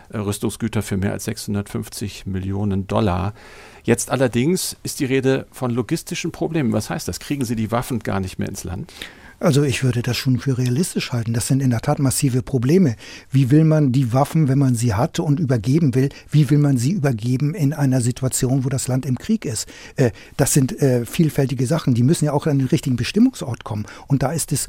Äh, 0.08 0.16
Rüstungsgüter 0.16 0.80
für 0.80 0.96
mehr 0.96 1.12
als 1.12 1.26
650 1.26 2.24
Millionen 2.24 2.86
Dollar. 2.86 3.34
Jetzt 3.84 4.10
allerdings 4.10 4.74
ist 4.82 5.00
die 5.00 5.04
Rede 5.04 5.46
von 5.52 5.70
logistischen 5.70 6.32
Problemen. 6.32 6.72
Was 6.72 6.88
heißt 6.88 7.08
das? 7.08 7.20
Kriegen 7.20 7.44
Sie 7.44 7.56
die 7.56 7.72
Waffen 7.72 7.98
gar 7.98 8.20
nicht 8.20 8.38
mehr 8.38 8.48
ins 8.48 8.64
Land? 8.64 8.90
Also 9.42 9.62
ich 9.62 9.82
würde 9.82 10.02
das 10.02 10.18
schon 10.18 10.38
für 10.38 10.58
realistisch 10.58 11.12
halten. 11.12 11.32
Das 11.32 11.48
sind 11.48 11.62
in 11.62 11.70
der 11.70 11.80
Tat 11.80 11.98
massive 11.98 12.42
Probleme. 12.42 12.94
Wie 13.30 13.50
will 13.50 13.64
man 13.64 13.90
die 13.90 14.12
Waffen, 14.12 14.48
wenn 14.48 14.58
man 14.58 14.74
sie 14.74 14.92
hat 14.92 15.18
und 15.18 15.40
übergeben 15.40 15.94
will, 15.94 16.10
wie 16.30 16.50
will 16.50 16.58
man 16.58 16.76
sie 16.76 16.92
übergeben 16.92 17.54
in 17.54 17.72
einer 17.72 18.02
Situation, 18.02 18.66
wo 18.66 18.68
das 18.68 18.86
Land 18.86 19.06
im 19.06 19.16
Krieg 19.16 19.46
ist? 19.46 19.66
Äh, 19.96 20.10
das 20.36 20.52
sind 20.52 20.78
äh, 20.82 21.06
vielfältige 21.06 21.66
Sachen. 21.66 21.94
Die 21.94 22.02
müssen 22.02 22.26
ja 22.26 22.34
auch 22.34 22.46
an 22.46 22.58
den 22.58 22.68
richtigen 22.68 22.96
Bestimmungsort 22.96 23.64
kommen. 23.64 23.86
Und 24.08 24.22
da 24.22 24.30
ist 24.30 24.52
es 24.52 24.66
äh, 24.66 24.68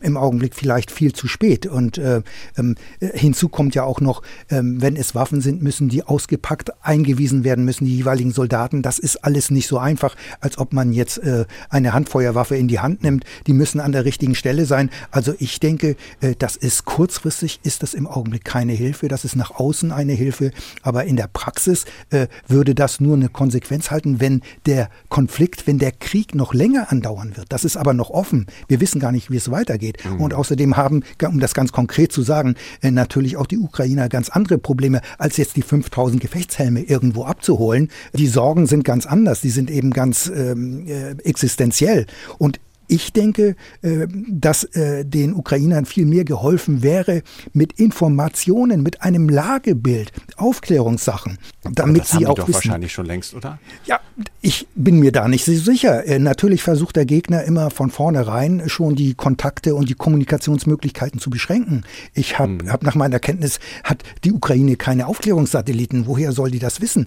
im 0.00 0.16
Augenblick 0.16 0.56
vielleicht 0.56 0.90
viel 0.90 1.12
zu 1.12 1.28
spät. 1.28 1.66
Und 1.66 1.96
äh, 1.96 2.22
ähm, 2.58 2.74
hinzu 2.98 3.48
kommt 3.48 3.76
ja 3.76 3.84
auch 3.84 4.00
noch, 4.00 4.22
ähm, 4.50 4.82
wenn 4.82 4.96
es 4.96 5.14
Waffen 5.14 5.40
sind, 5.40 5.62
müssen 5.62 5.88
die 5.88 6.02
ausgepackt, 6.02 6.72
eingewiesen 6.82 7.44
werden 7.44 7.64
müssen, 7.64 7.84
die 7.84 7.98
jeweiligen 7.98 8.32
Soldaten. 8.32 8.82
Das 8.82 8.98
ist 8.98 9.18
alles 9.24 9.52
nicht 9.52 9.68
so 9.68 9.78
einfach, 9.78 10.16
als 10.40 10.58
ob 10.58 10.72
man 10.72 10.92
jetzt 10.92 11.18
äh, 11.18 11.44
eine 11.68 11.92
Handfeuerwaffe 11.92 12.56
in 12.56 12.66
die 12.66 12.80
Hand 12.80 13.04
nimmt. 13.04 13.22
Die 13.46 13.52
müssen 13.52 13.78
an 13.78 13.92
der 13.92 13.99
der 14.00 14.06
richtigen 14.06 14.34
Stelle 14.34 14.64
sein. 14.64 14.90
Also 15.10 15.34
ich 15.38 15.60
denke, 15.60 15.96
äh, 16.20 16.34
das 16.38 16.56
ist 16.56 16.84
kurzfristig, 16.84 17.60
ist 17.62 17.82
das 17.82 17.94
im 17.94 18.06
Augenblick 18.06 18.44
keine 18.44 18.72
Hilfe. 18.72 19.08
Das 19.08 19.24
ist 19.24 19.36
nach 19.36 19.52
außen 19.52 19.92
eine 19.92 20.12
Hilfe. 20.12 20.52
Aber 20.82 21.04
in 21.04 21.16
der 21.16 21.28
Praxis 21.28 21.84
äh, 22.10 22.26
würde 22.48 22.74
das 22.74 23.00
nur 23.00 23.16
eine 23.16 23.28
Konsequenz 23.28 23.90
halten, 23.90 24.20
wenn 24.20 24.42
der 24.66 24.88
Konflikt, 25.08 25.66
wenn 25.66 25.78
der 25.78 25.92
Krieg 25.92 26.34
noch 26.34 26.54
länger 26.54 26.90
andauern 26.90 27.36
wird. 27.36 27.46
Das 27.50 27.64
ist 27.64 27.76
aber 27.76 27.92
noch 27.92 28.10
offen. 28.10 28.46
Wir 28.68 28.80
wissen 28.80 29.00
gar 29.00 29.12
nicht, 29.12 29.30
wie 29.30 29.36
es 29.36 29.50
weitergeht. 29.50 29.98
Mhm. 30.04 30.20
Und 30.20 30.34
außerdem 30.34 30.76
haben, 30.76 31.02
um 31.26 31.40
das 31.40 31.54
ganz 31.54 31.72
konkret 31.72 32.12
zu 32.12 32.22
sagen, 32.22 32.54
äh, 32.80 32.90
natürlich 32.90 33.36
auch 33.36 33.46
die 33.46 33.58
Ukrainer 33.58 34.08
ganz 34.08 34.30
andere 34.30 34.58
Probleme, 34.58 35.02
als 35.18 35.36
jetzt 35.36 35.56
die 35.56 35.62
5000 35.62 36.22
Gefechtshelme 36.22 36.80
irgendwo 36.80 37.24
abzuholen. 37.24 37.90
Die 38.14 38.28
Sorgen 38.28 38.66
sind 38.66 38.84
ganz 38.84 39.04
anders. 39.04 39.42
Die 39.42 39.50
sind 39.50 39.70
eben 39.70 39.90
ganz 39.90 40.30
ähm, 40.34 40.86
existenziell. 41.22 42.06
Und 42.38 42.60
ich 42.90 43.12
denke, 43.12 43.54
äh, 43.82 44.06
dass 44.28 44.64
äh, 44.64 45.04
den 45.04 45.34
Ukrainern 45.34 45.86
viel 45.86 46.06
mehr 46.06 46.24
geholfen 46.24 46.82
wäre 46.82 47.22
mit 47.52 47.74
Informationen, 47.74 48.82
mit 48.82 49.02
einem 49.02 49.28
Lagebild, 49.28 50.12
Aufklärungssachen, 50.36 51.38
damit 51.72 52.06
sie 52.06 52.26
auch 52.26 52.34
doch 52.34 52.48
wissen. 52.48 52.54
wahrscheinlich 52.54 52.92
schon 52.92 53.06
längst, 53.06 53.34
oder? 53.34 53.58
Ja, 53.86 54.00
ich 54.40 54.66
bin 54.74 54.98
mir 54.98 55.12
da 55.12 55.28
nicht 55.28 55.44
so 55.44 55.54
sicher. 55.54 56.04
Äh, 56.04 56.18
natürlich 56.18 56.62
versucht 56.62 56.96
der 56.96 57.06
Gegner 57.06 57.44
immer 57.44 57.70
von 57.70 57.90
vornherein 57.90 58.68
schon 58.68 58.96
die 58.96 59.14
Kontakte 59.14 59.76
und 59.76 59.88
die 59.88 59.94
Kommunikationsmöglichkeiten 59.94 61.20
zu 61.20 61.30
beschränken. 61.30 61.84
Ich 62.12 62.38
habe 62.38 62.58
hm. 62.58 62.72
hab 62.72 62.82
nach 62.82 62.96
meiner 62.96 63.20
Kenntnis 63.20 63.60
hat 63.84 64.02
die 64.24 64.32
Ukraine 64.32 64.74
keine 64.76 65.06
Aufklärungssatelliten. 65.06 66.06
Woher 66.06 66.32
soll 66.32 66.50
die 66.50 66.58
das 66.58 66.80
wissen, 66.80 67.04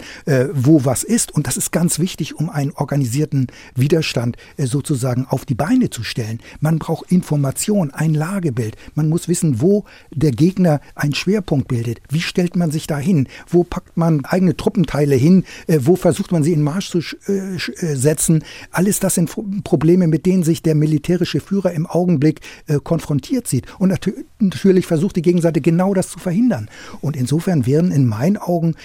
wo 0.54 0.86
was 0.86 1.04
ist? 1.04 1.32
Und 1.34 1.48
das 1.48 1.58
ist 1.58 1.72
ganz 1.72 2.00
wichtig, 2.00 2.36
um 2.36 2.50
einen 2.50 2.72
organisierten 2.72 3.48
Widerstand 3.76 4.38
sozusagen 4.58 5.26
auf 5.28 5.46
die 5.46 5.56
Beine 5.56 5.72
Beine 5.73 5.89
zu 5.89 6.03
stellen. 6.03 6.39
Man 6.59 6.77
braucht 6.77 7.12
Information, 7.12 7.91
ein 7.91 8.13
Lagebild. 8.13 8.75
Man 8.93 9.09
muss 9.09 9.27
wissen, 9.27 9.59
wo 9.59 9.86
der 10.12 10.29
Gegner 10.29 10.81
einen 10.93 11.15
Schwerpunkt 11.15 11.67
bildet. 11.67 11.99
Wie 12.09 12.21
stellt 12.21 12.55
man 12.55 12.69
sich 12.69 12.86
da 12.86 12.99
hin? 12.99 13.27
Wo 13.47 13.63
packt 13.63 13.97
man 13.97 14.23
eigene 14.25 14.55
Truppenteile 14.55 15.15
hin? 15.15 15.45
Äh, 15.65 15.79
wo 15.81 15.95
versucht 15.95 16.31
man 16.31 16.43
sie 16.43 16.53
in 16.53 16.62
Marsch 16.62 16.91
zu 16.91 16.99
äh, 17.27 17.55
äh, 17.55 17.95
setzen? 17.95 18.43
Alles 18.69 18.99
das 18.99 19.15
sind 19.15 19.31
Probleme, 19.63 20.07
mit 20.07 20.27
denen 20.27 20.43
sich 20.43 20.62
der 20.62 20.75
militärische 20.75 21.39
Führer 21.39 21.71
im 21.71 21.88
Augenblick 21.88 22.41
konfrontiert 22.83 23.47
sieht. 23.47 23.65
Und 23.79 23.89
nat 23.89 24.09
natürlich 24.39 24.86
versucht 24.86 25.15
die 25.15 25.21
Gegenseite 25.21 25.62
genau 25.62 25.93
das 25.93 26.09
zu 26.09 26.19
verhindern. 26.19 26.69
Und 27.01 27.15
insofern 27.15 27.65
wären 27.65 27.91
in 27.91 28.05
meinen 28.05 28.38
Augen 28.38 28.75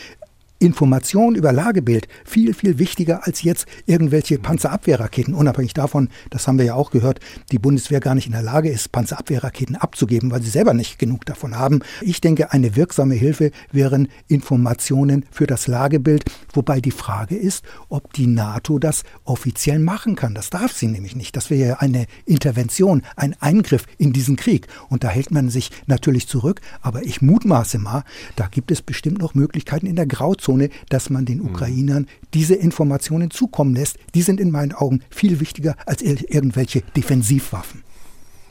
Information 0.58 1.36
über 1.36 1.52
Lagebild 1.52 2.08
viel, 2.24 2.52
viel 2.52 2.78
wichtiger 2.78 3.26
als 3.26 3.42
jetzt 3.42 3.66
irgendwelche 3.86 4.38
Panzerabwehrraketen. 4.38 5.34
Unabhängig 5.34 5.72
davon, 5.72 6.08
das 6.30 6.48
haben 6.48 6.58
wir 6.58 6.64
ja 6.64 6.74
auch 6.74 6.90
gehört, 6.90 7.20
die 7.52 7.60
Bundeswehr 7.60 8.00
gar 8.00 8.16
nicht 8.16 8.26
in 8.26 8.32
der 8.32 8.42
Lage 8.42 8.68
ist, 8.68 8.90
Panzerabwehrraketen 8.90 9.76
abzugeben, 9.76 10.32
weil 10.32 10.42
sie 10.42 10.50
selber 10.50 10.74
nicht 10.74 10.98
genug 10.98 11.24
davon 11.26 11.56
haben. 11.56 11.80
Ich 12.00 12.20
denke, 12.20 12.52
eine 12.52 12.74
wirksame 12.74 13.14
Hilfe 13.14 13.52
wären 13.70 14.08
Informationen 14.26 15.24
für 15.30 15.46
das 15.46 15.68
Lagebild, 15.68 16.24
wobei 16.52 16.80
die 16.80 16.90
Frage 16.90 17.36
ist, 17.36 17.64
ob 17.88 18.12
die 18.12 18.26
NATO 18.26 18.80
das 18.80 19.04
offiziell 19.24 19.78
machen 19.78 20.16
kann. 20.16 20.34
Das 20.34 20.50
darf 20.50 20.72
sie 20.72 20.88
nämlich 20.88 21.14
nicht. 21.14 21.36
Das 21.36 21.50
wäre 21.50 21.68
ja 21.68 21.74
eine 21.76 22.06
Intervention, 22.24 23.02
ein 23.14 23.36
Eingriff 23.40 23.84
in 23.96 24.12
diesen 24.12 24.34
Krieg. 24.34 24.66
Und 24.88 25.04
da 25.04 25.08
hält 25.08 25.30
man 25.30 25.50
sich 25.50 25.70
natürlich 25.86 26.26
zurück. 26.26 26.60
Aber 26.80 27.04
ich 27.04 27.22
mutmaße 27.22 27.78
mal, 27.78 28.02
da 28.34 28.48
gibt 28.48 28.72
es 28.72 28.82
bestimmt 28.82 29.18
noch 29.18 29.34
Möglichkeiten 29.34 29.86
in 29.86 29.96
der 29.96 30.06
Grauzone 30.06 30.47
Grauzone, 30.48 30.70
dass 30.88 31.10
man 31.10 31.24
den 31.24 31.38
mhm. 31.38 31.46
Ukrainern 31.46 32.06
diese 32.34 32.54
Informationen 32.54 33.30
zukommen 33.30 33.74
lässt. 33.74 33.98
Die 34.14 34.22
sind 34.22 34.40
in 34.40 34.50
meinen 34.50 34.72
Augen 34.72 35.00
viel 35.10 35.40
wichtiger 35.40 35.76
als 35.86 36.02
irgendwelche 36.02 36.82
Defensivwaffen. 36.96 37.82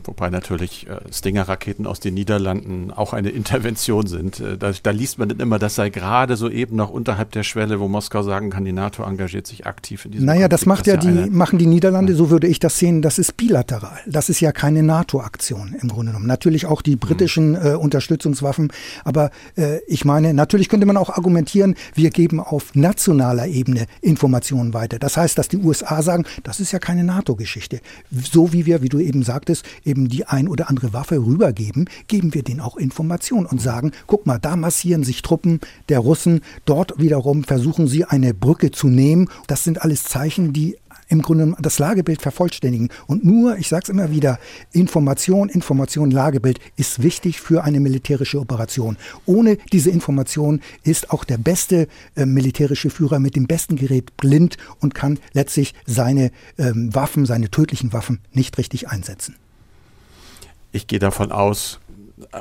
Wobei 0.07 0.29
natürlich 0.29 0.87
äh, 0.87 0.99
Stinger-Raketen 1.11 1.85
aus 1.85 1.99
den 1.99 2.13
Niederlanden 2.13 2.91
auch 2.91 3.13
eine 3.13 3.29
Intervention 3.29 4.07
sind. 4.07 4.39
Äh, 4.39 4.57
da, 4.57 4.71
da, 4.81 4.91
liest 4.91 5.19
man 5.19 5.27
dann 5.27 5.39
immer, 5.39 5.59
das 5.59 5.75
sei 5.75 5.89
gerade 5.89 6.37
so 6.37 6.49
eben 6.49 6.77
noch 6.77 6.89
unterhalb 6.89 7.31
der 7.31 7.43
Schwelle, 7.43 7.79
wo 7.79 7.89
Moskau 7.89 8.23
sagen 8.23 8.49
kann, 8.49 8.63
die 8.63 8.71
NATO 8.71 9.03
engagiert 9.03 9.45
sich 9.45 9.67
aktiv 9.67 10.05
in 10.05 10.11
diesem 10.11 10.25
Naja, 10.25 10.47
Konflikt. 10.47 10.53
das 10.53 10.65
macht 10.65 10.87
das 10.87 10.87
ja 10.87 10.97
die, 10.97 11.29
machen 11.29 11.59
die 11.59 11.67
Niederlande, 11.67 12.13
ja. 12.13 12.17
so 12.17 12.29
würde 12.29 12.47
ich 12.47 12.59
das 12.59 12.79
sehen, 12.79 13.01
das 13.01 13.19
ist 13.19 13.35
bilateral. 13.35 13.99
Das 14.05 14.29
ist 14.29 14.39
ja 14.39 14.51
keine 14.51 14.81
NATO-Aktion 14.81 15.75
im 15.81 15.89
Grunde 15.89 16.11
genommen. 16.13 16.27
Natürlich 16.27 16.65
auch 16.65 16.81
die 16.81 16.95
britischen 16.95 17.51
mhm. 17.51 17.65
äh, 17.65 17.73
Unterstützungswaffen, 17.73 18.71
aber 19.03 19.29
äh, 19.57 19.79
ich 19.87 20.05
meine, 20.05 20.33
natürlich 20.33 20.69
könnte 20.69 20.85
man 20.85 20.95
auch 20.95 21.09
argumentieren, 21.09 21.75
wir 21.95 22.11
geben 22.11 22.39
auf 22.39 22.75
nationaler 22.75 23.47
Ebene 23.47 23.87
Informationen 24.01 24.73
weiter. 24.73 24.99
Das 24.99 25.17
heißt, 25.17 25.37
dass 25.37 25.49
die 25.49 25.57
USA 25.57 26.01
sagen, 26.01 26.23
das 26.43 26.61
ist 26.61 26.71
ja 26.71 26.79
keine 26.79 27.03
NATO-Geschichte. 27.03 27.81
So 28.09 28.53
wie 28.53 28.65
wir, 28.65 28.81
wie 28.81 28.89
du 28.89 28.99
eben 28.99 29.23
sagtest, 29.23 29.65
eben 29.83 29.96
eben 29.97 30.09
die 30.09 30.25
ein 30.25 30.47
oder 30.47 30.69
andere 30.69 30.93
Waffe 30.93 31.17
rübergeben, 31.17 31.89
geben 32.07 32.33
wir 32.33 32.43
denen 32.43 32.61
auch 32.61 32.77
Informationen 32.77 33.47
und 33.47 33.59
sagen, 33.59 33.91
guck 34.05 34.27
mal, 34.27 34.37
da 34.37 34.55
massieren 34.55 35.03
sich 35.03 35.23
Truppen 35.23 35.59
der 35.89 35.99
Russen, 35.99 36.41
dort 36.65 36.99
wiederum 36.99 37.43
versuchen 37.43 37.87
sie 37.87 38.05
eine 38.05 38.33
Brücke 38.33 38.71
zu 38.71 38.87
nehmen. 38.87 39.27
Das 39.47 39.63
sind 39.63 39.81
alles 39.81 40.03
Zeichen, 40.03 40.53
die 40.53 40.77
im 41.09 41.21
Grunde 41.21 41.55
das 41.61 41.79
Lagebild 41.79 42.21
vervollständigen. 42.21 42.89
Und 43.07 43.23
nur, 43.23 43.57
ich 43.57 43.69
sage 43.69 43.83
es 43.83 43.89
immer 43.89 44.11
wieder, 44.11 44.39
Information, 44.73 45.47
Information, 45.47 46.11
Lagebild 46.11 46.59
ist 46.75 47.01
wichtig 47.01 47.39
für 47.39 47.63
eine 47.63 47.79
militärische 47.79 48.39
Operation. 48.39 48.97
Ohne 49.25 49.57
diese 49.71 49.89
Information 49.89 50.59
ist 50.83 51.09
auch 51.11 51.23
der 51.23 51.37
beste 51.37 51.87
äh, 52.15 52.25
militärische 52.25 52.89
Führer 52.89 53.19
mit 53.19 53.37
dem 53.37 53.47
besten 53.47 53.77
Gerät 53.77 54.17
blind 54.17 54.57
und 54.81 54.93
kann 54.93 55.17
letztlich 55.31 55.73
seine 55.85 56.31
ähm, 56.57 56.93
Waffen, 56.93 57.25
seine 57.25 57.49
tödlichen 57.49 57.93
Waffen 57.93 58.19
nicht 58.33 58.57
richtig 58.57 58.89
einsetzen. 58.89 59.35
Ich 60.77 60.85
gehe 60.85 60.99
davon 60.99 61.31
aus, 61.31 61.79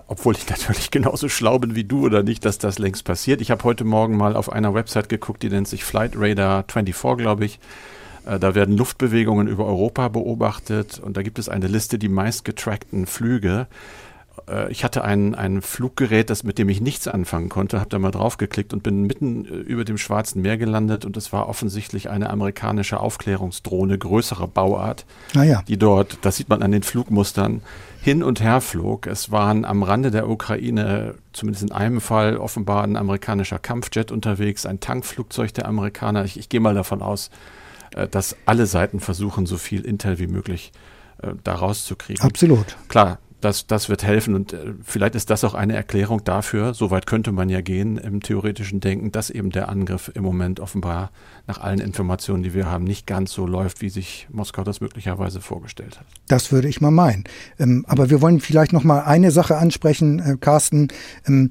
obwohl 0.08 0.36
ich 0.36 0.46
natürlich 0.50 0.90
genauso 0.90 1.30
schlau 1.30 1.58
bin 1.58 1.74
wie 1.74 1.84
du 1.84 2.04
oder 2.04 2.22
nicht, 2.22 2.44
dass 2.44 2.58
das 2.58 2.78
längst 2.78 3.04
passiert. 3.04 3.40
Ich 3.40 3.50
habe 3.50 3.64
heute 3.64 3.84
Morgen 3.84 4.14
mal 4.18 4.36
auf 4.36 4.52
einer 4.52 4.74
Website 4.74 5.08
geguckt, 5.08 5.42
die 5.42 5.48
nennt 5.48 5.66
sich 5.66 5.84
Flight 5.84 6.12
Radar 6.16 6.64
24, 6.68 7.16
glaube 7.16 7.46
ich. 7.46 7.58
Äh, 8.26 8.38
da 8.38 8.54
werden 8.54 8.76
Luftbewegungen 8.76 9.48
über 9.48 9.64
Europa 9.64 10.08
beobachtet 10.08 10.98
und 10.98 11.16
da 11.16 11.22
gibt 11.22 11.38
es 11.38 11.48
eine 11.48 11.66
Liste 11.66 11.98
die 11.98 12.10
meistgetrackten 12.10 13.06
Flüge. 13.06 13.68
Äh, 14.48 14.70
ich 14.70 14.84
hatte 14.84 15.04
ein, 15.04 15.34
ein 15.34 15.62
Fluggerät, 15.62 16.30
das 16.30 16.42
mit 16.42 16.58
dem 16.58 16.68
ich 16.68 16.80
nichts 16.80 17.08
anfangen 17.08 17.48
konnte, 17.48 17.80
habe 17.80 17.90
da 17.90 17.98
mal 17.98 18.10
draufgeklickt 18.10 18.72
und 18.72 18.82
bin 18.82 19.02
mitten 19.02 19.44
äh, 19.44 19.48
über 19.48 19.84
dem 19.84 19.98
Schwarzen 19.98 20.42
Meer 20.42 20.58
gelandet 20.58 21.04
und 21.04 21.16
es 21.16 21.32
war 21.32 21.48
offensichtlich 21.48 22.10
eine 22.10 22.30
amerikanische 22.30 23.00
Aufklärungsdrohne 23.00 23.98
größerer 23.98 24.48
Bauart, 24.48 25.04
ah 25.34 25.42
ja. 25.42 25.62
die 25.62 25.78
dort, 25.78 26.18
das 26.22 26.36
sieht 26.36 26.48
man 26.48 26.62
an 26.62 26.72
den 26.72 26.82
Flugmustern, 26.82 27.62
hin 28.00 28.22
und 28.22 28.40
her 28.40 28.60
flog. 28.60 29.06
Es 29.06 29.32
waren 29.32 29.64
am 29.64 29.82
Rande 29.82 30.12
der 30.12 30.28
Ukraine, 30.28 31.14
zumindest 31.32 31.64
in 31.64 31.72
einem 31.72 32.00
Fall, 32.00 32.36
offenbar 32.36 32.84
ein 32.84 32.96
amerikanischer 32.96 33.58
Kampfjet 33.58 34.12
unterwegs, 34.12 34.64
ein 34.64 34.78
Tankflugzeug 34.78 35.52
der 35.54 35.66
Amerikaner. 35.66 36.24
Ich, 36.24 36.38
ich 36.38 36.48
gehe 36.48 36.60
mal 36.60 36.74
davon 36.74 37.02
aus, 37.02 37.30
äh, 37.96 38.06
dass 38.06 38.36
alle 38.46 38.66
Seiten 38.66 39.00
versuchen, 39.00 39.46
so 39.46 39.56
viel 39.56 39.84
Intel 39.84 40.18
wie 40.18 40.28
möglich 40.28 40.72
da 41.44 41.54
rauszukriegen. 41.54 42.22
Absolut. 42.22 42.76
Klar, 42.88 43.18
das, 43.40 43.66
das 43.66 43.88
wird 43.88 44.02
helfen 44.02 44.34
und 44.34 44.52
äh, 44.52 44.74
vielleicht 44.82 45.14
ist 45.14 45.30
das 45.30 45.44
auch 45.44 45.54
eine 45.54 45.74
Erklärung 45.74 46.24
dafür, 46.24 46.74
soweit 46.74 47.06
könnte 47.06 47.32
man 47.32 47.48
ja 47.48 47.60
gehen 47.60 47.98
im 47.98 48.20
theoretischen 48.20 48.80
Denken, 48.80 49.12
dass 49.12 49.30
eben 49.30 49.50
der 49.50 49.68
Angriff 49.68 50.10
im 50.14 50.24
Moment 50.24 50.60
offenbar 50.60 51.10
nach 51.46 51.58
allen 51.58 51.80
Informationen, 51.80 52.42
die 52.42 52.54
wir 52.54 52.66
haben, 52.66 52.84
nicht 52.84 53.06
ganz 53.06 53.32
so 53.32 53.46
läuft, 53.46 53.82
wie 53.82 53.88
sich 53.88 54.26
Moskau 54.30 54.64
das 54.64 54.80
möglicherweise 54.80 55.40
vorgestellt 55.40 55.98
hat. 56.00 56.06
Das 56.28 56.50
würde 56.50 56.68
ich 56.68 56.80
mal 56.80 56.90
meinen. 56.90 57.24
Ähm, 57.58 57.84
aber 57.88 58.10
wir 58.10 58.20
wollen 58.20 58.40
vielleicht 58.40 58.72
noch 58.72 58.84
mal 58.84 59.00
eine 59.00 59.30
Sache 59.30 59.56
ansprechen, 59.56 60.18
äh, 60.18 60.36
Carsten, 60.40 60.88
ähm, 61.26 61.50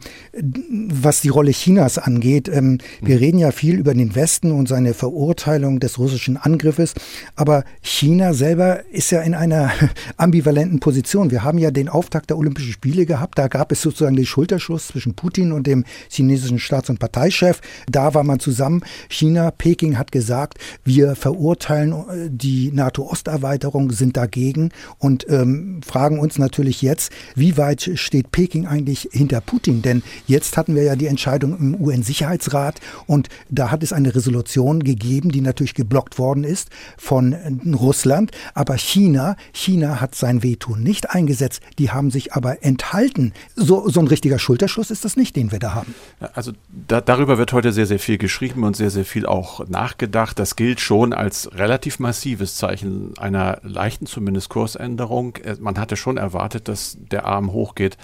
was 0.90 1.22
die 1.22 1.30
Rolle 1.30 1.52
Chinas 1.52 1.98
angeht. 1.98 2.50
Ähm, 2.50 2.80
wir 3.02 3.16
mhm. 3.16 3.22
reden 3.22 3.38
ja 3.38 3.52
viel 3.52 3.78
über 3.78 3.94
den 3.94 4.16
Westen 4.16 4.52
und 4.52 4.68
seine 4.68 4.94
Verurteilung 4.94 5.80
des 5.80 6.00
russischen 6.00 6.38
Angriffes, 6.38 6.94
aber 7.36 7.64
China 7.82 8.34
selber 8.34 8.86
ist 8.88 9.12
ja 9.12 9.22
in 9.22 9.36
einer 9.36 9.72
ambivalenten 10.18 10.80
Position. 10.80 11.32
Wir 11.32 11.44
haben 11.44 11.58
ja 11.58 11.72
den 11.76 11.90
Auftakt 11.90 12.32
der 12.32 12.38
Olympischen 12.38 12.74
Spiele 12.74 13.06
gehabt. 13.06 13.38
Da 13.38 13.48
gab 13.48 13.72
es 13.72 13.82
sozusagen 13.82 14.16
den 14.16 14.26
Schulterschluss 14.26 14.88
zwischen 14.88 15.14
Putin 15.14 15.52
und 15.52 15.68
dem 15.68 15.86
chinesischen 16.10 16.60
Staats- 16.60 16.90
und 16.90 17.00
Parteichef. 17.00 17.62
Da 17.88 18.14
war 18.14 18.24
man 18.24 18.40
zusammen. 18.40 18.82
China, 19.10 19.52
Peking 19.52 19.76
Peking 19.76 19.98
hat 19.98 20.12
gesagt, 20.12 20.58
wir 20.84 21.16
verurteilen 21.16 21.92
äh, 21.92 22.30
die 22.30 22.72
NATO-Osterweiterung, 22.72 23.92
sind 23.92 24.16
dagegen 24.16 24.70
und 25.00 25.26
ähm, 25.30 25.82
fragen 25.86 26.18
uns 26.18 26.38
natürlich 26.38 26.82
jetzt, 26.82 27.12
wie 27.36 27.58
weit 27.58 27.92
steht 27.96 28.32
Peking 28.32 28.66
eigentlich 28.66 29.10
hinter 29.12 29.42
Putin? 29.42 29.82
Denn 29.82 30.02
jetzt 30.28 30.56
hatten 30.56 30.76
wir 30.76 30.84
ja 30.84 30.96
die 30.96 31.08
Entscheidung 31.08 31.58
im 31.58 31.76
UN-Sicherheitsrat 31.82 32.80
und 33.06 33.28
da 33.50 33.70
hat 33.70 33.84
es 33.84 33.94
eine 33.94 34.16
Resolution 34.16 34.84
gegeben, 34.84 35.30
die 35.30 35.42
natürlich 35.42 35.74
geblockt 35.74 36.18
worden 36.18 36.44
ist 36.44 36.70
von 36.98 37.34
äh, 37.34 37.52
Russland. 37.76 38.32
Aber 38.54 38.78
China, 38.78 39.36
China 39.54 40.00
hat 40.00 40.16
sein 40.16 40.42
Veto 40.42 40.76
nicht 40.76 41.10
eingesetzt. 41.10 41.62
Die 41.80 41.92
haben 41.92 42.12
sich 42.12 42.34
aber 42.34 42.64
enthalten. 42.64 43.34
So, 43.56 43.90
so 43.90 44.00
ein 44.00 44.08
richtiger 44.08 44.40
Schulterschluss 44.40 44.92
ist 44.92 45.06
das 45.06 45.18
nicht, 45.18 45.36
den 45.36 45.52
wir 45.52 45.60
da 45.60 45.74
haben. 45.74 45.94
Also 46.34 46.54
da, 46.88 47.02
darüber 47.02 47.38
wird 47.38 47.54
heute 47.54 47.72
sehr, 47.72 47.86
sehr 47.86 48.00
viel 48.00 48.18
geschrieben 48.18 48.64
und 48.64 48.76
sehr, 48.76 48.90
sehr 48.90 49.06
viel 49.06 49.26
auch 49.26 49.68
nachgedacht. 49.68 50.40
Das 50.40 50.56
gilt 50.56 50.80
schon 50.80 51.14
als 51.14 51.50
relativ 51.54 52.00
massives 52.00 52.56
Zeichen 52.56 53.14
einer 53.18 53.60
leichten 53.64 54.06
zumindest 54.06 54.50
Kursänderung. 54.50 55.36
Äh, 55.38 55.56
man 55.60 55.78
hatte 55.78 55.96
schon 55.96 56.18
erwartet, 56.18 56.68
dass 56.68 56.98
der 57.12 57.26
Arm 57.26 57.52
hochgeht 57.52 57.98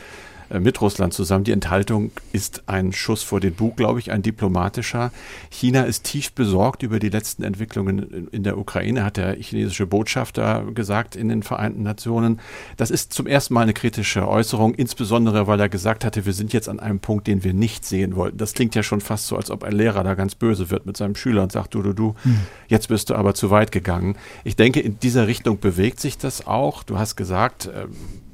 mit 0.60 0.82
Russland 0.82 1.14
zusammen. 1.14 1.44
Die 1.44 1.52
Enthaltung 1.52 2.12
ist 2.34 2.64
ein 2.68 2.94
Schuss 2.94 3.24
vor 3.24 3.40
den 3.40 3.54
Bug, 3.54 3.78
glaube 3.78 4.00
ich, 4.00 4.12
ein 4.12 4.22
diplomatischer. 4.22 5.12
China 5.50 5.84
ist 5.84 6.04
tief 6.04 6.34
besorgt 6.34 6.84
über 6.84 7.00
die 7.00 7.10
letzten 7.10 7.44
Entwicklungen 7.44 8.28
in 8.32 8.44
der 8.44 8.58
Ukraine, 8.58 9.04
hat 9.04 9.18
der 9.18 9.36
chinesische 9.36 9.88
Botschafter 9.88 10.66
gesagt 10.74 11.16
in 11.16 11.30
den 11.30 11.44
Vereinten 11.44 11.84
Nationen. 11.84 12.40
Das 12.78 12.92
ist 12.92 13.14
zum 13.14 13.28
ersten 13.28 13.54
Mal 13.54 13.62
eine 13.62 13.74
kritische 13.74 14.28
Äußerung, 14.28 14.74
insbesondere 14.74 15.48
weil 15.48 15.60
er 15.60 15.70
gesagt 15.70 16.04
hatte, 16.04 16.26
wir 16.26 16.34
sind 16.34 16.54
jetzt 16.54 16.70
an 16.70 16.80
einem 16.80 17.00
Punkt, 17.00 17.28
den 17.28 17.44
wir 17.44 17.54
nicht 17.54 17.86
sehen 17.86 18.16
wollten. 18.16 18.38
Das 18.38 18.54
klingt 18.54 18.76
ja 18.76 18.84
schon 18.84 19.02
fast 19.02 19.28
so, 19.28 19.38
als 19.38 19.52
ob 19.52 19.64
ein 19.64 19.74
Lehrer 19.74 20.04
da 20.04 20.16
ganz 20.16 20.36
böse 20.36 20.70
wird 20.70 20.86
mit 20.86 20.98
seinem 20.98 21.16
Schüler 21.16 21.44
und 21.44 21.52
sagt, 21.52 21.74
du, 21.74 21.82
du, 21.82 21.94
du, 21.94 22.16
hm. 22.24 22.40
jetzt 22.68 22.88
bist 22.88 23.10
du 23.10 23.16
aber 23.16 23.34
zu 23.34 23.50
weit 23.50 23.72
gegangen. 23.72 24.18
Ich 24.44 24.56
denke, 24.56 24.80
in 24.80 25.00
dieser 25.00 25.28
Richtung 25.28 25.60
bewegt 25.60 26.00
sich 26.00 26.18
das 26.18 26.48
auch. 26.48 26.84
Du 26.84 26.98
hast 26.98 27.16
gesagt, 27.16 27.70
ähm, 27.74 27.90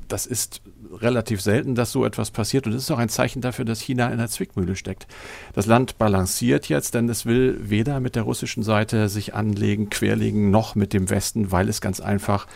das 0.07 0.25
ist 0.25 0.61
relativ 1.01 1.41
selten, 1.41 1.75
dass 1.75 1.91
so 1.91 2.05
etwas 2.05 2.31
passiert. 2.31 2.67
Und 2.67 2.73
es 2.73 2.83
ist 2.83 2.91
auch 2.91 2.97
ein 2.97 3.09
Zeichen 3.09 3.41
dafür, 3.41 3.65
dass 3.65 3.81
China 3.81 4.09
in 4.09 4.17
der 4.17 4.27
Zwickmühle 4.27 4.75
steckt. 4.75 5.07
Das 5.53 5.65
Land 5.65 5.97
balanciert 5.97 6.69
jetzt, 6.69 6.93
denn 6.93 7.09
es 7.09 7.25
will 7.25 7.57
weder 7.61 7.99
mit 7.99 8.15
der 8.15 8.23
russischen 8.23 8.63
Seite 8.63 9.09
sich 9.09 9.33
anlegen, 9.33 9.89
querlegen, 9.89 10.51
noch 10.51 10.75
mit 10.75 10.93
dem 10.93 11.09
Westen, 11.09 11.51
weil 11.51 11.69
es 11.69 11.81
ganz 11.81 11.99
einfach 11.99 12.47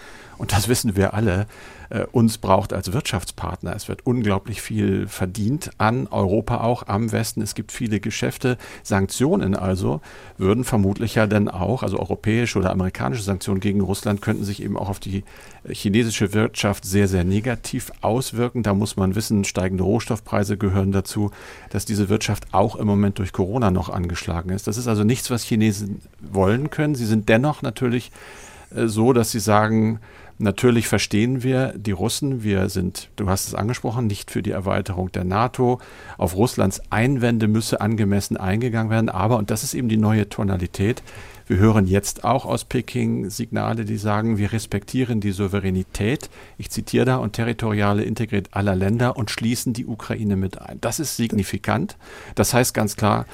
und 0.41 0.53
das 0.53 0.67
wissen 0.67 0.95
wir 0.95 1.13
alle, 1.13 1.45
äh, 1.91 2.05
uns 2.11 2.39
braucht 2.39 2.73
als 2.73 2.91
Wirtschaftspartner. 2.91 3.75
Es 3.75 3.87
wird 3.87 4.07
unglaublich 4.07 4.59
viel 4.59 5.07
verdient 5.07 5.69
an 5.77 6.07
Europa 6.07 6.61
auch, 6.61 6.87
am 6.87 7.11
Westen. 7.11 7.43
Es 7.43 7.53
gibt 7.53 7.71
viele 7.71 7.99
Geschäfte. 7.99 8.57
Sanktionen 8.81 9.55
also 9.55 10.01
würden 10.39 10.63
vermutlich 10.63 11.13
ja 11.13 11.27
dann 11.27 11.47
auch, 11.47 11.83
also 11.83 11.99
europäische 11.99 12.57
oder 12.57 12.71
amerikanische 12.71 13.21
Sanktionen 13.21 13.59
gegen 13.59 13.81
Russland 13.81 14.23
könnten 14.23 14.43
sich 14.43 14.63
eben 14.63 14.77
auch 14.77 14.89
auf 14.89 14.99
die 14.99 15.23
äh, 15.63 15.75
chinesische 15.75 16.33
Wirtschaft 16.33 16.85
sehr, 16.85 17.07
sehr 17.07 17.23
negativ 17.23 17.91
auswirken. 18.01 18.63
Da 18.63 18.73
muss 18.73 18.97
man 18.97 19.13
wissen, 19.13 19.43
steigende 19.43 19.83
Rohstoffpreise 19.83 20.57
gehören 20.57 20.91
dazu, 20.91 21.29
dass 21.69 21.85
diese 21.85 22.09
Wirtschaft 22.09 22.47
auch 22.51 22.77
im 22.77 22.87
Moment 22.87 23.19
durch 23.19 23.31
Corona 23.31 23.69
noch 23.69 23.89
angeschlagen 23.89 24.49
ist. 24.49 24.65
Das 24.65 24.77
ist 24.77 24.87
also 24.87 25.03
nichts, 25.03 25.29
was 25.29 25.43
Chinesen 25.43 26.01
wollen 26.19 26.71
können. 26.71 26.95
Sie 26.95 27.05
sind 27.05 27.29
dennoch 27.29 27.61
natürlich 27.61 28.11
äh, 28.75 28.87
so, 28.87 29.13
dass 29.13 29.29
sie 29.29 29.39
sagen, 29.39 29.99
Natürlich 30.41 30.87
verstehen 30.87 31.43
wir 31.43 31.73
die 31.77 31.91
Russen. 31.91 32.41
Wir 32.41 32.67
sind, 32.69 33.09
du 33.15 33.29
hast 33.29 33.47
es 33.47 33.53
angesprochen, 33.53 34.07
nicht 34.07 34.31
für 34.31 34.41
die 34.41 34.49
Erweiterung 34.49 35.11
der 35.11 35.23
NATO. 35.23 35.79
Auf 36.17 36.35
Russlands 36.35 36.81
Einwände 36.89 37.47
müsse 37.47 37.79
angemessen 37.79 38.37
eingegangen 38.37 38.89
werden. 38.89 39.09
Aber, 39.09 39.37
und 39.37 39.51
das 39.51 39.63
ist 39.63 39.75
eben 39.75 39.87
die 39.87 39.97
neue 39.97 40.29
Tonalität, 40.29 41.03
wir 41.45 41.57
hören 41.57 41.85
jetzt 41.85 42.23
auch 42.23 42.45
aus 42.45 42.63
Peking 42.63 43.29
Signale, 43.29 43.83
die 43.83 43.97
sagen, 43.97 44.37
wir 44.37 44.53
respektieren 44.53 45.19
die 45.19 45.31
Souveränität, 45.31 46.29
ich 46.57 46.69
zitiere 46.69 47.03
da, 47.03 47.17
und 47.17 47.33
territoriale 47.33 48.03
Integrität 48.03 48.55
aller 48.55 48.75
Länder 48.75 49.17
und 49.17 49.29
schließen 49.29 49.73
die 49.73 49.85
Ukraine 49.85 50.37
mit 50.37 50.61
ein. 50.61 50.79
Das 50.79 50.99
ist 50.99 51.17
signifikant. 51.17 51.97
Das 52.35 52.53
heißt 52.53 52.73
ganz 52.73 52.95
klar, 52.95 53.25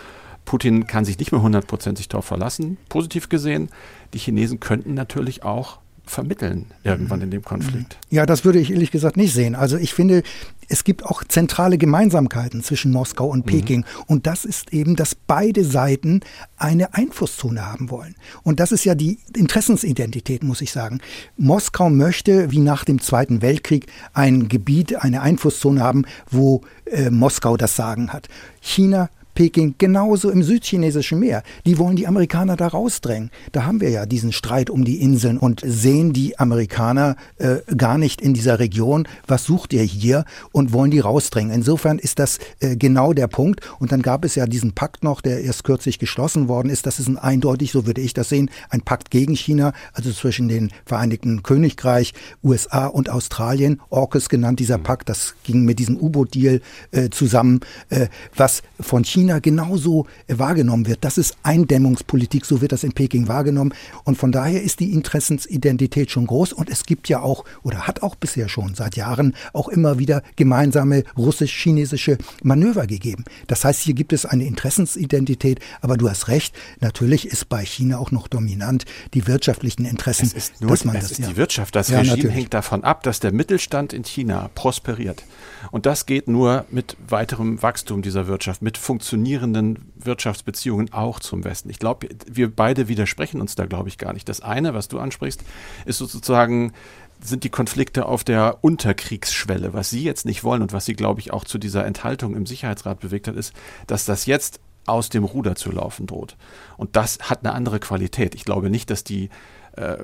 Putin 0.46 0.88
kann 0.88 1.06
sich 1.06 1.20
nicht 1.20 1.32
mehr 1.32 1.42
hundertprozentig 1.42 2.10
darauf 2.10 2.26
verlassen. 2.26 2.78
Positiv 2.90 3.30
gesehen, 3.30 3.70
die 4.14 4.20
Chinesen 4.20 4.60
könnten 4.60 4.94
natürlich 4.94 5.44
auch 5.44 5.80
vermitteln 6.08 6.66
irgendwann 6.84 7.22
in 7.22 7.32
dem 7.32 7.44
Konflikt. 7.44 7.98
Ja, 8.10 8.26
das 8.26 8.46
würde 8.46 8.60
ich 8.60 8.72
ehrlich 8.72 8.92
gesagt 8.92 9.18
nicht 9.18 9.34
sehen. 9.34 9.56
Also 9.56 9.78
ich 9.78 9.94
finde, 9.94 10.24
es 10.70 10.84
gibt 10.84 11.06
auch 11.06 11.24
zentrale 11.24 11.78
Gemeinsamkeiten 11.78 12.64
zwischen 12.64 12.92
Moskau 12.92 13.28
und 13.28 13.46
mhm. 13.46 13.50
Peking. 13.50 13.80
Mhm. 13.80 14.04
Und 14.08 14.28
das 14.28 14.46
ist 14.46 14.74
eben, 14.74 14.96
dass 14.96 15.16
beide 15.16 15.64
Seiten 15.64 16.22
eine 16.58 16.94
Einflusszone 16.94 17.66
haben 17.66 17.90
wollen. 17.90 18.16
Und 18.44 18.60
das 18.60 18.72
ist 18.72 18.86
ja 18.86 18.96
die 18.96 19.20
Interessensidentität, 19.36 20.44
muss 20.44 20.62
ich 20.62 20.72
sagen. 20.72 21.00
Moskau 21.38 21.90
möchte, 21.90 22.52
wie 22.52 22.60
nach 22.60 22.86
dem 22.86 23.02
Zweiten 23.02 23.42
Weltkrieg, 23.42 23.88
ein 24.14 24.48
Gebiet, 24.48 24.96
eine 24.96 25.22
Einflusszone 25.22 25.82
haben, 25.82 26.06
wo 26.30 26.62
äh, 26.86 27.10
Moskau 27.10 27.58
das 27.58 27.76
Sagen 27.76 28.12
hat. 28.12 28.28
China 28.62 29.10
Peking 29.38 29.76
genauso 29.78 30.32
im 30.32 30.42
südchinesischen 30.42 31.20
Meer. 31.20 31.44
Die 31.68 31.78
wollen 31.78 31.96
die 31.96 32.08
Amerikaner 32.08 32.56
da 32.56 32.70
rausdrängen. 32.70 33.30
Da 33.52 33.66
haben 33.66 33.82
wir 33.82 33.92
ja 33.92 34.08
diesen 34.08 34.32
Streit 34.32 34.72
um 34.72 34.84
die 34.84 35.00
Inseln 35.00 35.38
und 35.38 35.62
sehen 35.64 36.12
die 36.12 36.40
Amerikaner 36.40 37.16
äh, 37.38 37.58
gar 37.76 38.00
nicht 38.00 38.20
in 38.20 38.34
dieser 38.34 38.58
Region. 38.58 39.08
Was 39.28 39.44
sucht 39.44 39.74
ihr 39.74 39.84
hier? 39.84 40.26
Und 40.54 40.74
wollen 40.74 40.90
die 40.90 40.98
rausdrängen. 40.98 41.54
Insofern 41.54 42.00
ist 42.00 42.18
das 42.18 42.40
äh, 42.62 42.78
genau 42.78 43.14
der 43.14 43.28
Punkt. 43.28 43.62
Und 43.78 43.92
dann 43.92 44.02
gab 44.02 44.26
es 44.26 44.34
ja 44.34 44.48
diesen 44.48 44.74
Pakt 44.74 45.04
noch, 45.04 45.22
der 45.22 45.44
erst 45.44 45.64
kürzlich 45.64 46.00
geschlossen 46.00 46.48
worden 46.48 46.72
ist. 46.72 46.88
Das 46.88 46.98
ist 46.98 47.08
ein 47.08 47.20
eindeutig, 47.20 47.72
so 47.72 47.86
würde 47.86 48.02
ich 48.02 48.16
das 48.16 48.30
sehen, 48.30 48.50
ein 48.72 48.82
Pakt 48.82 49.12
gegen 49.12 49.36
China, 49.36 49.72
also 49.94 50.12
zwischen 50.14 50.48
den 50.48 50.72
Vereinigten 50.84 51.44
Königreich, 51.44 52.16
USA 52.44 52.88
und 52.88 53.12
Australien. 53.12 53.82
AUKUS 53.92 54.30
genannt 54.30 54.60
dieser 54.60 54.80
Pakt. 54.80 55.10
Das 55.10 55.36
ging 55.44 55.64
mit 55.64 55.78
diesem 55.78 55.96
U-Boot-Deal 55.96 56.60
äh, 56.90 57.12
zusammen, 57.12 57.60
äh, 57.90 58.08
was 58.36 58.64
von 58.80 59.04
China 59.04 59.27
genauso 59.40 60.08
äh, 60.28 60.38
wahrgenommen 60.38 60.88
wird. 60.88 61.04
Das 61.04 61.18
ist 61.18 61.38
Eindämmungspolitik, 61.44 62.46
so 62.46 62.62
wird 62.62 62.72
das 62.72 62.84
in 62.84 62.94
Peking 62.94 63.28
wahrgenommen. 63.28 63.74
Und 64.04 64.18
von 64.18 64.32
daher 64.32 64.64
ist 64.64 64.80
die 64.80 64.92
Interessensidentität 64.94 66.12
schon 66.12 66.28
groß. 66.28 66.54
Und 66.54 66.70
es 66.70 66.86
gibt 66.86 67.10
ja 67.10 67.22
auch, 67.22 67.46
oder 67.64 67.88
hat 67.88 68.04
auch 68.04 68.16
bisher 68.16 68.50
schon 68.50 68.76
seit 68.76 68.96
Jahren 68.96 69.36
auch 69.54 69.68
immer 69.68 70.00
wieder 70.00 70.24
gemeinsame 70.36 71.04
russisch-chinesische 71.18 72.18
Manöver 72.44 72.88
gegeben. 72.88 73.26
Das 73.48 73.64
heißt, 73.64 73.82
hier 73.82 73.94
gibt 73.94 74.14
es 74.14 74.26
eine 74.26 74.46
Interessensidentität. 74.46 75.60
Aber 75.82 75.98
du 75.98 76.10
hast 76.10 76.28
recht, 76.28 76.56
natürlich 76.80 77.28
ist 77.28 77.50
bei 77.50 77.66
China 77.66 77.98
auch 77.98 78.12
noch 78.12 78.28
dominant 78.28 78.86
die 79.14 79.28
wirtschaftlichen 79.28 79.86
Interessen. 79.86 80.28
Es 80.28 80.34
ist 80.34 80.62
nur, 80.62 80.72
dass 80.72 80.86
man 80.86 80.96
es 80.96 81.04
das, 81.04 81.12
ist 81.12 81.20
ja. 81.20 81.28
die 81.28 81.38
Wirtschaft. 81.38 81.76
Das 81.76 81.90
ja, 81.90 82.00
Regime 82.00 82.18
natürlich. 82.18 82.36
hängt 82.36 82.54
davon 82.54 82.84
ab, 82.84 83.04
dass 83.04 83.20
der 83.20 83.32
Mittelstand 83.32 83.94
in 83.94 84.04
China 84.04 84.50
prosperiert. 84.56 85.24
Und 85.72 85.86
das 85.86 86.06
geht 86.06 86.28
nur 86.28 86.66
mit 86.72 86.96
weiterem 87.08 87.62
Wachstum 87.62 88.02
dieser 88.02 88.28
Wirtschaft, 88.28 88.62
mit 88.62 88.78
funktionierenden 89.18 89.92
Wirtschaftsbeziehungen 89.96 90.94
auch 90.94 91.20
zum 91.20 91.44
Westen. 91.44 91.70
Ich 91.70 91.80
glaube, 91.80 92.08
wir 92.30 92.54
beide 92.54 92.88
widersprechen 92.88 93.42
uns 93.42 93.56
da, 93.56 93.66
glaube 93.66 93.90
ich, 93.90 93.98
gar 93.98 94.14
nicht. 94.14 94.30
Das 94.30 94.42
eine, 94.42 94.74
was 94.74 94.88
du 94.88 95.00
ansprichst, 95.00 95.44
ist 95.86 95.98
sozusagen 95.98 96.74
sind 97.20 97.44
die 97.44 97.50
Konflikte 97.50 98.06
auf 98.06 98.24
der 98.24 98.60
Unterkriegsschwelle. 98.62 99.74
Was 99.74 99.90
Sie 99.90 100.04
jetzt 100.04 100.26
nicht 100.28 100.44
wollen 100.44 100.62
und 100.62 100.72
was 100.72 100.86
Sie, 100.86 100.94
glaube 100.94 101.20
ich, 101.20 101.34
auch 101.34 101.46
zu 101.46 101.58
dieser 101.58 101.84
Enthaltung 101.84 102.36
im 102.36 102.46
Sicherheitsrat 102.46 103.00
bewegt 103.00 103.28
hat, 103.28 103.36
ist, 103.36 103.54
dass 103.88 104.06
das 104.06 104.28
jetzt 104.28 104.60
aus 104.86 105.10
dem 105.10 105.24
Ruder 105.24 105.56
zu 105.56 105.72
laufen 105.72 106.06
droht. 106.06 106.38
Und 106.78 106.96
das 106.96 107.18
hat 107.22 107.44
eine 107.44 107.56
andere 107.56 107.80
Qualität. 107.80 108.36
Ich 108.36 108.46
glaube 108.46 108.70
nicht, 108.70 108.92
dass 108.92 109.04
die 109.04 109.30
äh, 109.72 109.98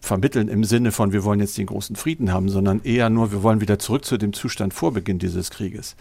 vermitteln 0.00 0.48
im 0.48 0.64
Sinne 0.64 0.90
von, 0.90 1.12
wir 1.12 1.22
wollen 1.22 1.38
jetzt 1.38 1.56
den 1.56 1.66
großen 1.66 1.94
Frieden 1.94 2.32
haben, 2.32 2.48
sondern 2.48 2.80
eher 2.82 3.08
nur, 3.08 3.30
wir 3.30 3.44
wollen 3.44 3.60
wieder 3.60 3.78
zurück 3.78 4.04
zu 4.04 4.18
dem 4.18 4.32
Zustand 4.32 4.74
vor 4.74 4.92
Beginn 4.92 5.20
dieses 5.20 5.50
Krieges. 5.50 5.94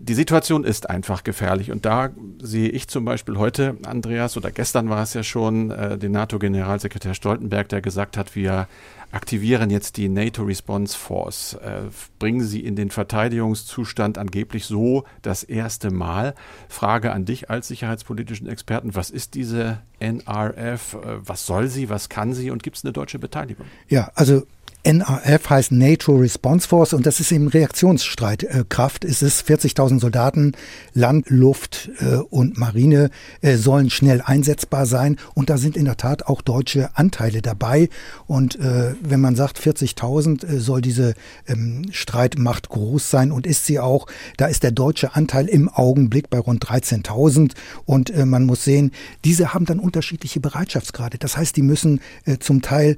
Die 0.00 0.14
Situation 0.14 0.64
ist 0.64 0.88
einfach 0.88 1.24
gefährlich. 1.24 1.72
Und 1.72 1.84
da 1.84 2.10
sehe 2.40 2.68
ich 2.68 2.88
zum 2.88 3.04
Beispiel 3.04 3.36
heute, 3.36 3.76
Andreas, 3.84 4.36
oder 4.36 4.50
gestern 4.50 4.88
war 4.88 5.02
es 5.02 5.14
ja 5.14 5.22
schon, 5.22 5.70
äh, 5.70 5.98
den 5.98 6.12
NATO-Generalsekretär 6.12 7.14
Stoltenberg, 7.14 7.68
der 7.68 7.80
gesagt 7.80 8.16
hat, 8.16 8.36
wir 8.36 8.68
aktivieren 9.10 9.70
jetzt 9.70 9.96
die 9.96 10.08
NATO 10.08 10.42
Response 10.42 10.96
Force, 10.96 11.54
äh, 11.54 11.82
bringen 12.18 12.42
sie 12.42 12.60
in 12.60 12.76
den 12.76 12.90
Verteidigungszustand 12.90 14.18
angeblich 14.18 14.66
so 14.66 15.04
das 15.22 15.42
erste 15.42 15.90
Mal. 15.90 16.34
Frage 16.68 17.12
an 17.12 17.24
dich 17.24 17.50
als 17.50 17.68
sicherheitspolitischen 17.68 18.48
Experten, 18.48 18.94
was 18.94 19.10
ist 19.10 19.34
diese 19.34 19.78
NRF, 19.98 20.94
äh, 20.94 21.26
was 21.26 21.46
soll 21.46 21.68
sie, 21.68 21.88
was 21.88 22.08
kann 22.08 22.34
sie? 22.34 22.50
Und 22.50 22.62
gibt 22.62 22.76
es 22.76 22.84
eine 22.84 22.92
deutsche 22.92 23.18
Beteiligung? 23.18 23.66
Ja, 23.88 24.10
also 24.14 24.42
NRF 24.84 25.50
heißt 25.50 25.72
NATO 25.72 26.16
Response 26.16 26.66
Force 26.66 26.92
und 26.92 27.04
das 27.04 27.20
ist 27.20 27.32
eben 27.32 27.48
Reaktionsstreitkraft. 27.48 29.04
es 29.04 29.22
ist 29.22 29.46
40.000 29.46 30.00
Soldaten, 30.00 30.52
Land, 30.94 31.28
Luft 31.30 31.90
äh, 31.98 32.16
und 32.30 32.56
Marine 32.56 33.10
äh, 33.42 33.56
sollen 33.56 33.90
schnell 33.90 34.22
einsetzbar 34.24 34.86
sein 34.86 35.16
und 35.34 35.50
da 35.50 35.58
sind 35.58 35.76
in 35.76 35.84
der 35.84 35.96
Tat 35.96 36.26
auch 36.26 36.42
deutsche 36.42 36.96
Anteile 36.96 37.42
dabei. 37.42 37.88
Und 38.26 38.58
äh, 38.60 38.94
wenn 39.02 39.20
man 39.20 39.34
sagt 39.34 39.60
40.000 39.60 40.46
äh, 40.46 40.60
soll 40.60 40.80
diese 40.80 41.14
ähm, 41.46 41.86
Streitmacht 41.90 42.68
groß 42.68 43.10
sein 43.10 43.32
und 43.32 43.46
ist 43.46 43.66
sie 43.66 43.80
auch, 43.80 44.06
da 44.36 44.46
ist 44.46 44.62
der 44.62 44.70
deutsche 44.70 45.14
Anteil 45.16 45.48
im 45.48 45.68
Augenblick 45.68 46.30
bei 46.30 46.38
rund 46.38 46.64
13.000 46.64 47.52
und 47.84 48.10
äh, 48.10 48.24
man 48.24 48.46
muss 48.46 48.64
sehen, 48.64 48.92
diese 49.24 49.52
haben 49.52 49.66
dann 49.66 49.80
unterschiedliche 49.80 50.40
Bereitschaftsgrade. 50.40 51.18
Das 51.18 51.36
heißt, 51.36 51.56
die 51.56 51.62
müssen 51.62 52.00
äh, 52.24 52.38
zum 52.38 52.62
Teil 52.62 52.96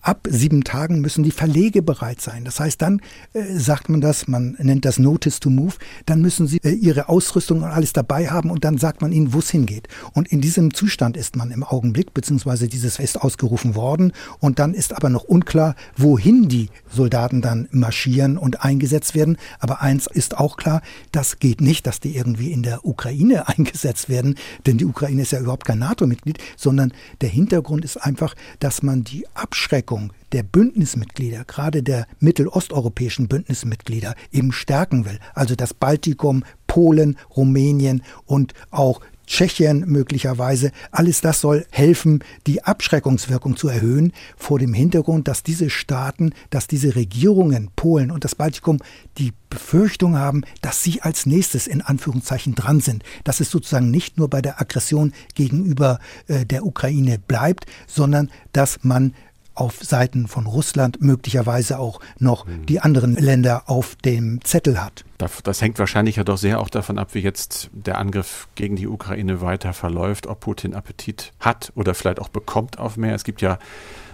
ab 0.00 0.26
sieben 0.28 0.64
Tagen 0.64 1.00
müssen 1.00 1.17
die 1.22 1.28
die 1.28 1.32
Verlege 1.32 1.82
bereit 1.82 2.22
sein. 2.22 2.46
Das 2.46 2.58
heißt, 2.58 2.80
dann 2.80 3.02
äh, 3.34 3.42
sagt 3.58 3.90
man 3.90 4.00
das, 4.00 4.28
man 4.28 4.56
nennt 4.58 4.86
das 4.86 4.98
Notice 4.98 5.40
to 5.40 5.50
Move, 5.50 5.74
dann 6.06 6.22
müssen 6.22 6.46
sie 6.46 6.56
äh, 6.64 6.70
ihre 6.70 7.10
Ausrüstung 7.10 7.58
und 7.58 7.68
alles 7.68 7.92
dabei 7.92 8.28
haben 8.28 8.50
und 8.50 8.64
dann 8.64 8.78
sagt 8.78 9.02
man 9.02 9.12
ihnen, 9.12 9.34
wo 9.34 9.40
es 9.40 9.50
hingeht. 9.50 9.88
Und 10.14 10.28
in 10.28 10.40
diesem 10.40 10.72
Zustand 10.72 11.18
ist 11.18 11.36
man 11.36 11.50
im 11.50 11.62
Augenblick, 11.62 12.14
beziehungsweise 12.14 12.66
dieses 12.66 12.98
ist 12.98 13.20
ausgerufen 13.20 13.74
worden 13.74 14.12
und 14.40 14.58
dann 14.58 14.72
ist 14.72 14.96
aber 14.96 15.10
noch 15.10 15.24
unklar, 15.24 15.76
wohin 15.98 16.48
die 16.48 16.70
Soldaten 16.90 17.42
dann 17.42 17.68
marschieren 17.72 18.38
und 18.38 18.64
eingesetzt 18.64 19.14
werden. 19.14 19.36
Aber 19.58 19.82
eins 19.82 20.06
ist 20.06 20.38
auch 20.38 20.56
klar, 20.56 20.80
das 21.12 21.40
geht 21.40 21.60
nicht, 21.60 21.86
dass 21.86 22.00
die 22.00 22.16
irgendwie 22.16 22.52
in 22.52 22.62
der 22.62 22.86
Ukraine 22.86 23.48
eingesetzt 23.54 24.08
werden, 24.08 24.36
denn 24.64 24.78
die 24.78 24.86
Ukraine 24.86 25.20
ist 25.20 25.32
ja 25.32 25.40
überhaupt 25.40 25.66
kein 25.66 25.80
NATO-Mitglied, 25.80 26.38
sondern 26.56 26.94
der 27.20 27.28
Hintergrund 27.28 27.84
ist 27.84 27.98
einfach, 27.98 28.34
dass 28.60 28.82
man 28.82 29.04
die 29.04 29.26
Abschreckung 29.34 30.12
der 30.32 30.42
Bündnismitglieder, 30.42 31.44
gerade 31.44 31.82
der 31.82 32.06
mittelosteuropäischen 32.20 33.28
Bündnismitglieder, 33.28 34.14
eben 34.32 34.52
stärken 34.52 35.04
will. 35.04 35.18
Also 35.34 35.54
das 35.54 35.74
Baltikum, 35.74 36.44
Polen, 36.66 37.16
Rumänien 37.36 38.02
und 38.26 38.52
auch 38.70 39.00
Tschechien 39.28 39.84
möglicherweise. 39.86 40.72
Alles 40.90 41.20
das 41.20 41.40
soll 41.40 41.66
helfen, 41.70 42.24
die 42.46 42.64
Abschreckungswirkung 42.64 43.56
zu 43.56 43.68
erhöhen, 43.68 44.12
vor 44.36 44.58
dem 44.58 44.72
Hintergrund, 44.74 45.28
dass 45.28 45.42
diese 45.42 45.70
Staaten, 45.70 46.32
dass 46.50 46.66
diese 46.66 46.96
Regierungen, 46.96 47.70
Polen 47.76 48.10
und 48.10 48.24
das 48.24 48.34
Baltikum, 48.34 48.78
die 49.18 49.32
Befürchtung 49.50 50.16
haben, 50.16 50.42
dass 50.62 50.82
sie 50.82 51.02
als 51.02 51.26
nächstes 51.26 51.66
in 51.66 51.82
Anführungszeichen 51.82 52.54
dran 52.54 52.80
sind. 52.80 53.04
Dass 53.24 53.40
es 53.40 53.50
sozusagen 53.50 53.90
nicht 53.90 54.18
nur 54.18 54.28
bei 54.28 54.42
der 54.42 54.60
Aggression 54.60 55.12
gegenüber 55.34 56.00
äh, 56.26 56.44
der 56.44 56.64
Ukraine 56.66 57.18
bleibt, 57.18 57.66
sondern 57.86 58.30
dass 58.52 58.80
man 58.82 59.14
auf 59.60 59.82
Seiten 59.82 60.28
von 60.28 60.46
Russland 60.46 61.00
möglicherweise 61.00 61.78
auch 61.78 62.00
noch 62.18 62.46
mhm. 62.46 62.66
die 62.66 62.80
anderen 62.80 63.14
Länder 63.14 63.64
auf 63.66 63.96
dem 63.96 64.42
Zettel 64.44 64.82
hat. 64.82 65.04
Das, 65.18 65.42
das, 65.42 65.60
hängt 65.60 65.78
wahrscheinlich 65.78 66.16
ja 66.16 66.24
doch 66.24 66.38
sehr 66.38 66.60
auch 66.60 66.70
davon 66.70 66.98
ab, 66.98 67.14
wie 67.14 67.20
jetzt 67.20 67.70
der 67.72 67.98
Angriff 67.98 68.48
gegen 68.54 68.76
die 68.76 68.86
Ukraine 68.86 69.40
weiter 69.40 69.72
verläuft, 69.72 70.26
ob 70.26 70.40
Putin 70.40 70.74
Appetit 70.74 71.32
hat 71.40 71.72
oder 71.74 71.94
vielleicht 71.94 72.20
auch 72.20 72.28
bekommt 72.28 72.78
auf 72.78 72.96
mehr. 72.96 73.14
Es 73.14 73.24
gibt 73.24 73.40
ja, 73.40 73.58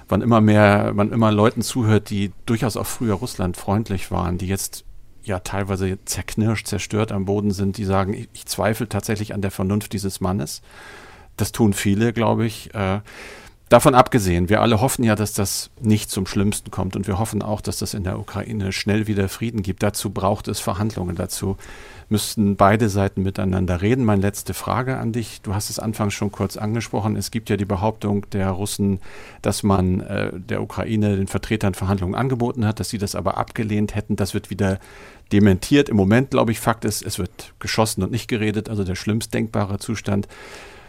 wann 0.09 0.23
immer 0.23 0.41
mehr, 0.41 0.93
wann 0.95 1.13
immer 1.13 1.31
Leuten 1.31 1.63
zuhört, 1.63 2.09
die 2.09 2.33
durchaus 2.47 2.77
auch 2.77 2.87
früher 2.87 3.15
Russland 3.15 3.57
freundlich 3.57 4.11
waren, 4.11 4.39
die 4.39 4.47
jetzt 4.47 4.85
ja 5.25 5.41
teilweise 5.41 5.99
zerknirscht, 6.05 6.67
zerstört 6.67 7.13
am 7.13 7.25
Boden 7.25 7.51
sind, 7.51 7.77
die 7.77 7.85
sagen, 7.85 8.15
ich, 8.15 8.29
ich 8.33 8.47
zweifle 8.47 8.89
tatsächlich 8.89 9.35
an 9.35 9.43
der 9.43 9.51
Vernunft 9.51 9.93
dieses 9.93 10.21
Mannes. 10.21 10.63
Das 11.37 11.53
tun 11.53 11.73
viele, 11.73 12.13
glaube 12.13 12.47
ich. 12.47 12.75
Äh, 12.75 13.01
Davon 13.71 13.95
abgesehen, 13.95 14.51
wir 14.51 14.61
alle 14.61 14.81
hoffen 14.83 15.05
ja, 15.05 15.17
dass 15.17 15.33
das 15.33 15.71
nicht 15.81 16.11
zum 16.11 16.27
Schlimmsten 16.27 16.71
kommt 16.71 16.97
und 16.97 17.07
wir 17.07 17.19
hoffen 17.19 17.43
auch, 17.43 17.63
dass 17.63 17.79
das 17.79 17.95
in 17.95 18.05
der 18.05 18.19
Ukraine 18.19 18.73
schnell 18.73 19.07
wieder 19.07 19.29
Frieden 19.31 19.63
gibt. 19.63 19.83
Dazu 19.83 20.11
braucht 20.11 20.49
es 20.49 20.61
Verhandlungen, 20.61 21.17
dazu 21.17 21.57
müssten 22.11 22.57
beide 22.57 22.91
Seiten 22.91 23.23
miteinander 23.23 23.81
reden. 23.81 24.05
Meine 24.05 24.21
letzte 24.21 24.53
Frage 24.53 24.99
an 24.99 25.13
dich, 25.13 25.41
du 25.41 25.55
hast 25.55 25.71
es 25.71 25.79
anfangs 25.79 26.13
schon 26.13 26.31
kurz 26.31 26.59
angesprochen, 26.59 27.17
es 27.17 27.31
gibt 27.31 27.49
ja 27.49 27.57
die 27.57 27.65
Behauptung 27.65 28.29
der 28.31 28.51
Russen, 28.51 29.01
dass 29.41 29.63
man 29.63 30.01
äh, 30.01 30.31
der 30.35 30.63
Ukraine 30.63 31.17
den 31.17 31.27
Vertretern 31.27 31.73
Verhandlungen 31.73 32.15
angeboten 32.15 32.67
hat, 32.67 32.81
dass 32.81 32.91
sie 32.91 32.99
das 32.99 33.15
aber 33.15 33.39
abgelehnt 33.39 33.95
hätten. 33.95 34.17
Das 34.17 34.35
wird 34.35 34.51
wieder 34.51 34.79
dementiert. 35.33 35.89
Im 35.89 35.97
Moment, 35.97 36.31
glaube 36.31 36.53
ich, 36.53 36.61
Fakt 36.61 36.85
ist, 36.85 37.03
es 37.03 37.19
wird 37.19 37.55
geschossen 37.61 38.03
und 38.03 38.13
nicht 38.13 38.29
geredet, 38.29 38.69
also 38.69 38.85
der 38.85 38.95
schlimmst 38.95 39.33
denkbare 39.33 39.79
Zustand. 39.79 40.29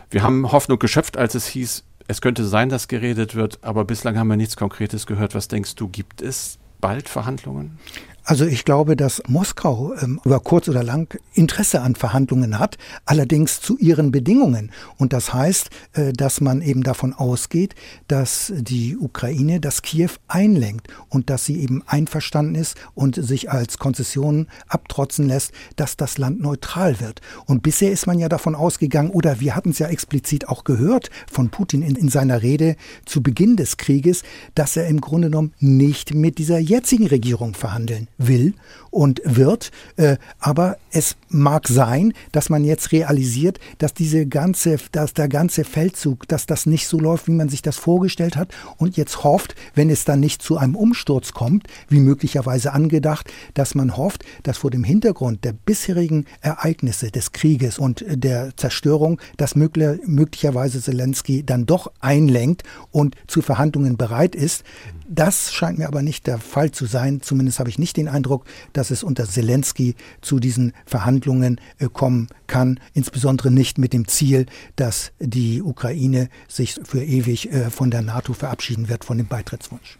Wir 0.10 0.24
haben 0.24 0.52
Hoffnung 0.52 0.78
geschöpft, 0.78 1.18
als 1.18 1.36
es 1.36 1.48
hieß, 1.48 1.84
es 2.08 2.22
könnte 2.22 2.46
sein, 2.46 2.70
dass 2.70 2.88
geredet 2.88 3.36
wird, 3.36 3.60
aber 3.64 3.86
bislang 3.86 4.18
haben 4.18 4.28
wir 4.28 4.38
nichts 4.38 4.58
Konkretes 4.58 5.06
gehört. 5.08 5.34
Was 5.36 5.48
denkst 5.48 5.76
du, 5.76 5.88
gibt 5.88 6.22
es 6.22 6.60
bald 6.80 7.10
Verhandlungen? 7.10 7.80
Also 8.28 8.48
ich 8.48 8.66
glaube, 8.66 8.96
dass 8.96 9.22
Moskau 9.28 9.94
ähm, 10.02 10.20
über 10.26 10.40
kurz 10.40 10.68
oder 10.68 10.82
lang 10.82 11.16
Interesse 11.36 11.82
an 11.82 11.94
Verhandlungen 11.94 12.58
hat, 12.58 12.80
allerdings 13.06 13.62
zu 13.62 13.78
ihren 13.78 14.10
Bedingungen. 14.12 14.72
Und 14.98 15.14
das 15.14 15.32
heißt, 15.32 15.70
äh, 15.94 16.12
dass 16.12 16.42
man 16.42 16.64
eben 16.64 16.82
davon 16.82 17.14
ausgeht, 17.14 17.76
dass 18.08 18.52
die 18.56 18.98
Ukraine 18.98 19.60
das 19.60 19.84
Kiew 19.84 20.10
einlenkt 20.28 20.88
und 21.10 21.30
dass 21.30 21.46
sie 21.46 21.60
eben 21.60 21.84
einverstanden 21.86 22.56
ist 22.56 22.78
und 22.96 23.14
sich 23.14 23.52
als 23.52 23.78
Konzession 23.78 24.48
abtrotzen 24.68 25.28
lässt, 25.28 25.52
dass 25.76 25.96
das 25.96 26.18
Land 26.18 26.42
neutral 26.42 27.00
wird. 27.00 27.22
Und 27.46 27.62
bisher 27.62 27.92
ist 27.92 28.08
man 28.08 28.18
ja 28.18 28.28
davon 28.28 28.56
ausgegangen, 28.56 29.12
oder 29.12 29.40
wir 29.40 29.56
hatten 29.56 29.70
es 29.70 29.78
ja 29.78 29.88
explizit 29.88 30.50
auch 30.50 30.64
gehört 30.64 31.12
von 31.32 31.50
Putin 31.50 31.84
in, 31.84 31.96
in 31.96 32.10
seiner 32.10 32.42
Rede 32.42 32.76
zu 33.06 33.22
Beginn 33.22 33.56
des 33.56 33.78
Krieges, 33.78 34.24
dass 34.56 34.76
er 34.76 34.88
im 34.88 35.00
Grunde 35.00 35.30
genommen 35.30 35.54
nicht 35.60 36.16
mit 36.16 36.40
dieser 36.40 36.58
jetzigen 36.58 37.06
Regierung 37.06 37.54
verhandeln 37.54 38.08
will 38.18 38.54
und 38.92 39.22
wird. 39.26 39.72
Äh, 39.98 40.18
aber 40.40 40.78
es 40.92 41.18
mag 41.30 41.68
sein, 41.68 42.14
dass 42.32 42.50
man 42.50 42.64
jetzt 42.64 42.92
realisiert, 42.92 43.60
dass 43.78 43.94
diese 43.94 44.26
ganze, 44.26 44.78
dass 44.92 45.14
der 45.14 45.28
ganze 45.28 45.64
Feldzug, 45.64 46.28
dass 46.28 46.46
das 46.46 46.66
nicht 46.66 46.88
so 46.88 47.00
läuft, 47.00 47.28
wie 47.28 47.34
man 47.34 47.50
sich 47.50 47.62
das 47.62 47.78
vorgestellt 47.78 48.36
hat 48.38 48.54
und 48.78 48.98
jetzt 48.98 49.24
hofft, 49.24 49.56
wenn 49.74 49.90
es 49.90 50.06
dann 50.06 50.20
nicht 50.20 50.42
zu 50.42 50.58
einem 50.58 50.76
Umsturz 50.76 51.34
kommt, 51.34 51.68
wie 51.90 52.00
möglicherweise 52.00 52.74
angedacht, 52.74 53.32
dass 53.54 53.76
man 53.76 53.98
hofft, 53.98 54.24
dass 54.44 54.60
vor 54.60 54.72
dem 54.72 54.84
Hintergrund 54.84 55.44
der 55.44 55.54
bisherigen 55.54 56.26
Ereignisse 56.42 57.12
des 57.12 57.34
Krieges 57.34 57.78
und 57.78 58.06
der 58.08 58.56
Zerstörung, 58.56 59.20
dass 59.38 59.56
möglicherweise 59.56 60.82
Zelensky 60.82 61.46
dann 61.46 61.66
doch 61.66 61.92
einlenkt 62.00 62.64
und 62.92 63.16
zu 63.28 63.42
Verhandlungen 63.42 63.98
bereit 63.98 64.36
ist. 64.36 64.64
Das 65.08 65.54
scheint 65.54 65.78
mir 65.78 65.88
aber 65.88 66.02
nicht 66.02 66.26
der 66.26 66.40
Fall 66.40 66.72
zu 66.72 66.86
sein. 66.86 67.22
Zumindest 67.22 67.60
habe 67.60 67.70
ich 67.70 67.78
nicht 67.78 67.98
den 67.98 68.05
Eindruck, 68.08 68.46
dass 68.74 68.92
es 68.92 69.04
unter 69.04 69.26
Zelensky 69.26 69.96
zu 70.22 70.40
diesen 70.40 70.74
Verhandlungen 70.86 71.60
äh, 71.80 71.88
kommen 71.92 72.28
kann. 72.48 72.80
Insbesondere 72.94 73.52
nicht 73.52 73.78
mit 73.78 73.94
dem 73.94 74.08
Ziel, 74.08 74.46
dass 74.76 75.12
die 75.20 75.62
Ukraine 75.62 76.30
sich 76.48 76.76
für 76.84 77.04
ewig 77.04 77.52
äh, 77.52 77.70
von 77.70 77.92
der 77.92 78.02
NATO 78.02 78.34
verabschieden 78.34 78.90
wird, 78.90 79.06
von 79.06 79.18
dem 79.18 79.28
Beitrittswunsch. 79.28 79.98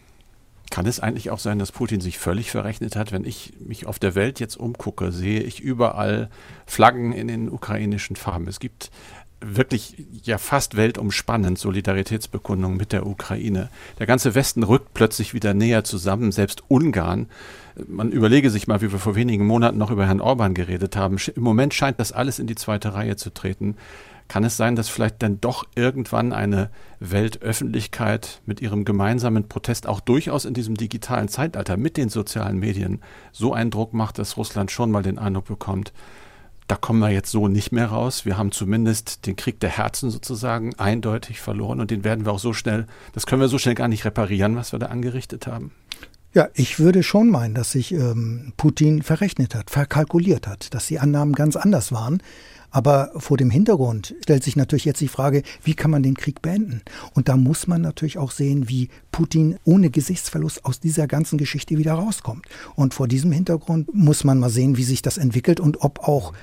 Kann 0.70 0.86
es 0.86 1.00
eigentlich 1.00 1.30
auch 1.30 1.38
sein, 1.38 1.58
dass 1.58 1.70
Putin 1.70 2.00
sich 2.00 2.18
völlig 2.18 2.50
verrechnet 2.50 2.96
hat? 2.96 3.12
Wenn 3.12 3.24
ich 3.24 3.52
mich 3.60 3.86
auf 3.86 3.98
der 3.98 4.14
Welt 4.14 4.40
jetzt 4.40 4.56
umgucke, 4.56 5.12
sehe 5.12 5.40
ich 5.40 5.60
überall 5.60 6.28
Flaggen 6.66 7.12
in 7.12 7.28
den 7.28 7.48
ukrainischen 7.48 8.16
Farben. 8.16 8.48
Es 8.48 8.58
gibt 8.58 8.90
wirklich 9.54 10.06
ja 10.24 10.38
fast 10.38 10.76
weltumspannend 10.76 11.58
Solidaritätsbekundungen 11.58 12.76
mit 12.76 12.92
der 12.92 13.06
Ukraine. 13.06 13.70
Der 13.98 14.06
ganze 14.06 14.34
Westen 14.34 14.62
rückt 14.62 14.94
plötzlich 14.94 15.34
wieder 15.34 15.54
näher 15.54 15.84
zusammen, 15.84 16.32
selbst 16.32 16.62
Ungarn. 16.68 17.26
Man 17.86 18.10
überlege 18.10 18.50
sich 18.50 18.66
mal, 18.66 18.80
wie 18.80 18.90
wir 18.90 18.98
vor 18.98 19.14
wenigen 19.14 19.46
Monaten 19.46 19.78
noch 19.78 19.90
über 19.90 20.06
Herrn 20.06 20.20
Orban 20.20 20.54
geredet 20.54 20.96
haben. 20.96 21.18
Im 21.34 21.42
Moment 21.42 21.74
scheint 21.74 22.00
das 22.00 22.12
alles 22.12 22.38
in 22.38 22.46
die 22.46 22.54
zweite 22.54 22.94
Reihe 22.94 23.16
zu 23.16 23.30
treten. 23.30 23.76
Kann 24.28 24.42
es 24.42 24.56
sein, 24.56 24.74
dass 24.74 24.88
vielleicht 24.88 25.22
dann 25.22 25.40
doch 25.40 25.64
irgendwann 25.76 26.32
eine 26.32 26.70
Weltöffentlichkeit 26.98 28.40
mit 28.44 28.60
ihrem 28.60 28.84
gemeinsamen 28.84 29.48
Protest 29.48 29.86
auch 29.86 30.00
durchaus 30.00 30.44
in 30.44 30.54
diesem 30.54 30.74
digitalen 30.74 31.28
Zeitalter 31.28 31.76
mit 31.76 31.96
den 31.96 32.08
sozialen 32.08 32.58
Medien 32.58 33.00
so 33.30 33.52
einen 33.52 33.70
Druck 33.70 33.92
macht, 33.92 34.18
dass 34.18 34.36
Russland 34.36 34.72
schon 34.72 34.90
mal 34.90 35.04
den 35.04 35.18
Eindruck 35.18 35.44
bekommt, 35.44 35.92
da 36.68 36.76
kommen 36.76 36.98
wir 36.98 37.10
jetzt 37.10 37.30
so 37.30 37.48
nicht 37.48 37.72
mehr 37.72 37.86
raus. 37.86 38.24
Wir 38.24 38.36
haben 38.36 38.52
zumindest 38.52 39.26
den 39.26 39.36
Krieg 39.36 39.60
der 39.60 39.70
Herzen 39.70 40.10
sozusagen 40.10 40.74
eindeutig 40.76 41.40
verloren 41.40 41.80
und 41.80 41.90
den 41.90 42.04
werden 42.04 42.24
wir 42.24 42.32
auch 42.32 42.38
so 42.38 42.52
schnell, 42.52 42.86
das 43.12 43.26
können 43.26 43.40
wir 43.40 43.48
so 43.48 43.58
schnell 43.58 43.74
gar 43.74 43.88
nicht 43.88 44.04
reparieren, 44.04 44.56
was 44.56 44.72
wir 44.72 44.78
da 44.78 44.86
angerichtet 44.86 45.46
haben. 45.46 45.72
Ja, 46.34 46.48
ich 46.52 46.78
würde 46.78 47.02
schon 47.02 47.30
meinen, 47.30 47.54
dass 47.54 47.72
sich 47.72 47.92
ähm, 47.92 48.52
Putin 48.58 49.02
verrechnet 49.02 49.54
hat, 49.54 49.70
verkalkuliert 49.70 50.46
hat, 50.46 50.74
dass 50.74 50.86
die 50.86 50.98
Annahmen 50.98 51.34
ganz 51.34 51.56
anders 51.56 51.92
waren. 51.92 52.22
Aber 52.70 53.10
vor 53.16 53.38
dem 53.38 53.48
Hintergrund 53.48 54.14
stellt 54.20 54.44
sich 54.44 54.54
natürlich 54.54 54.84
jetzt 54.84 55.00
die 55.00 55.08
Frage, 55.08 55.44
wie 55.62 55.72
kann 55.72 55.90
man 55.90 56.02
den 56.02 56.14
Krieg 56.14 56.42
beenden? 56.42 56.82
Und 57.14 57.28
da 57.28 57.38
muss 57.38 57.66
man 57.66 57.80
natürlich 57.80 58.18
auch 58.18 58.32
sehen, 58.32 58.68
wie 58.68 58.90
Putin 59.12 59.56
ohne 59.64 59.88
Gesichtsverlust 59.88 60.66
aus 60.66 60.78
dieser 60.78 61.06
ganzen 61.06 61.38
Geschichte 61.38 61.78
wieder 61.78 61.94
rauskommt. 61.94 62.44
Und 62.74 62.92
vor 62.92 63.08
diesem 63.08 63.32
Hintergrund 63.32 63.94
muss 63.94 64.24
man 64.24 64.38
mal 64.38 64.50
sehen, 64.50 64.76
wie 64.76 64.84
sich 64.84 65.00
das 65.00 65.16
entwickelt 65.16 65.58
und 65.58 65.80
ob 65.80 66.00
auch 66.00 66.34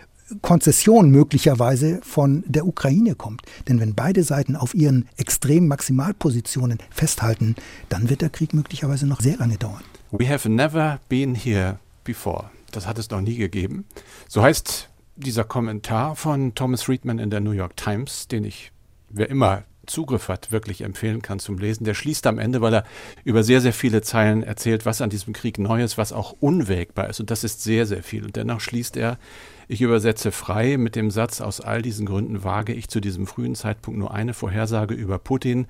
Konzession 0.41 1.09
möglicherweise 1.09 1.99
von 2.03 2.43
der 2.47 2.65
Ukraine 2.65 3.15
kommt. 3.15 3.41
Denn 3.67 3.79
wenn 3.79 3.93
beide 3.93 4.23
Seiten 4.23 4.55
auf 4.55 4.73
ihren 4.73 5.07
extremen 5.17 5.67
Maximalpositionen 5.67 6.79
festhalten, 6.89 7.55
dann 7.89 8.09
wird 8.09 8.21
der 8.21 8.29
Krieg 8.29 8.53
möglicherweise 8.53 9.05
noch 9.07 9.21
sehr 9.21 9.37
lange 9.37 9.57
dauern. 9.57 9.83
We 10.11 10.29
have 10.29 10.49
never 10.49 10.99
been 11.09 11.35
here 11.35 11.79
before. 12.03 12.49
Das 12.71 12.87
hat 12.87 12.97
es 12.97 13.09
noch 13.09 13.21
nie 13.21 13.37
gegeben. 13.37 13.85
So 14.27 14.41
heißt 14.41 14.89
dieser 15.15 15.43
Kommentar 15.43 16.15
von 16.15 16.55
Thomas 16.55 16.83
Friedman 16.83 17.19
in 17.19 17.29
der 17.29 17.39
New 17.39 17.51
York 17.51 17.77
Times, 17.77 18.27
den 18.27 18.43
ich, 18.43 18.71
wer 19.09 19.29
immer 19.29 19.63
Zugriff 19.85 20.29
hat, 20.29 20.51
wirklich 20.51 20.81
empfehlen 20.81 21.21
kann 21.21 21.39
zum 21.39 21.57
Lesen. 21.57 21.83
Der 21.83 21.93
schließt 21.93 22.25
am 22.25 22.39
Ende, 22.39 22.61
weil 22.61 22.73
er 22.73 22.83
über 23.23 23.43
sehr, 23.43 23.59
sehr 23.59 23.73
viele 23.73 24.01
Zeilen 24.01 24.41
erzählt, 24.41 24.85
was 24.85 25.01
an 25.01 25.09
diesem 25.09 25.33
Krieg 25.33 25.59
neu 25.59 25.83
ist, 25.83 25.97
was 25.97 26.13
auch 26.13 26.33
unwägbar 26.39 27.09
ist. 27.09 27.19
Und 27.19 27.29
das 27.29 27.43
ist 27.43 27.63
sehr, 27.63 27.85
sehr 27.85 28.01
viel. 28.01 28.25
Und 28.25 28.35
dennoch 28.35 28.61
schließt 28.61 28.95
er, 28.97 29.17
ich 29.67 29.81
übersetze 29.81 30.31
frei 30.31 30.77
mit 30.77 30.95
dem 30.95 31.11
Satz, 31.11 31.41
aus 31.41 31.61
all 31.61 31.81
diesen 31.81 32.05
Gründen 32.05 32.43
wage 32.43 32.73
ich 32.73 32.89
zu 32.89 32.99
diesem 32.99 33.27
frühen 33.27 33.55
Zeitpunkt 33.55 33.99
nur 33.99 34.13
eine 34.13 34.33
Vorhersage 34.33 34.93
über 34.93 35.19
Putin. 35.19 35.67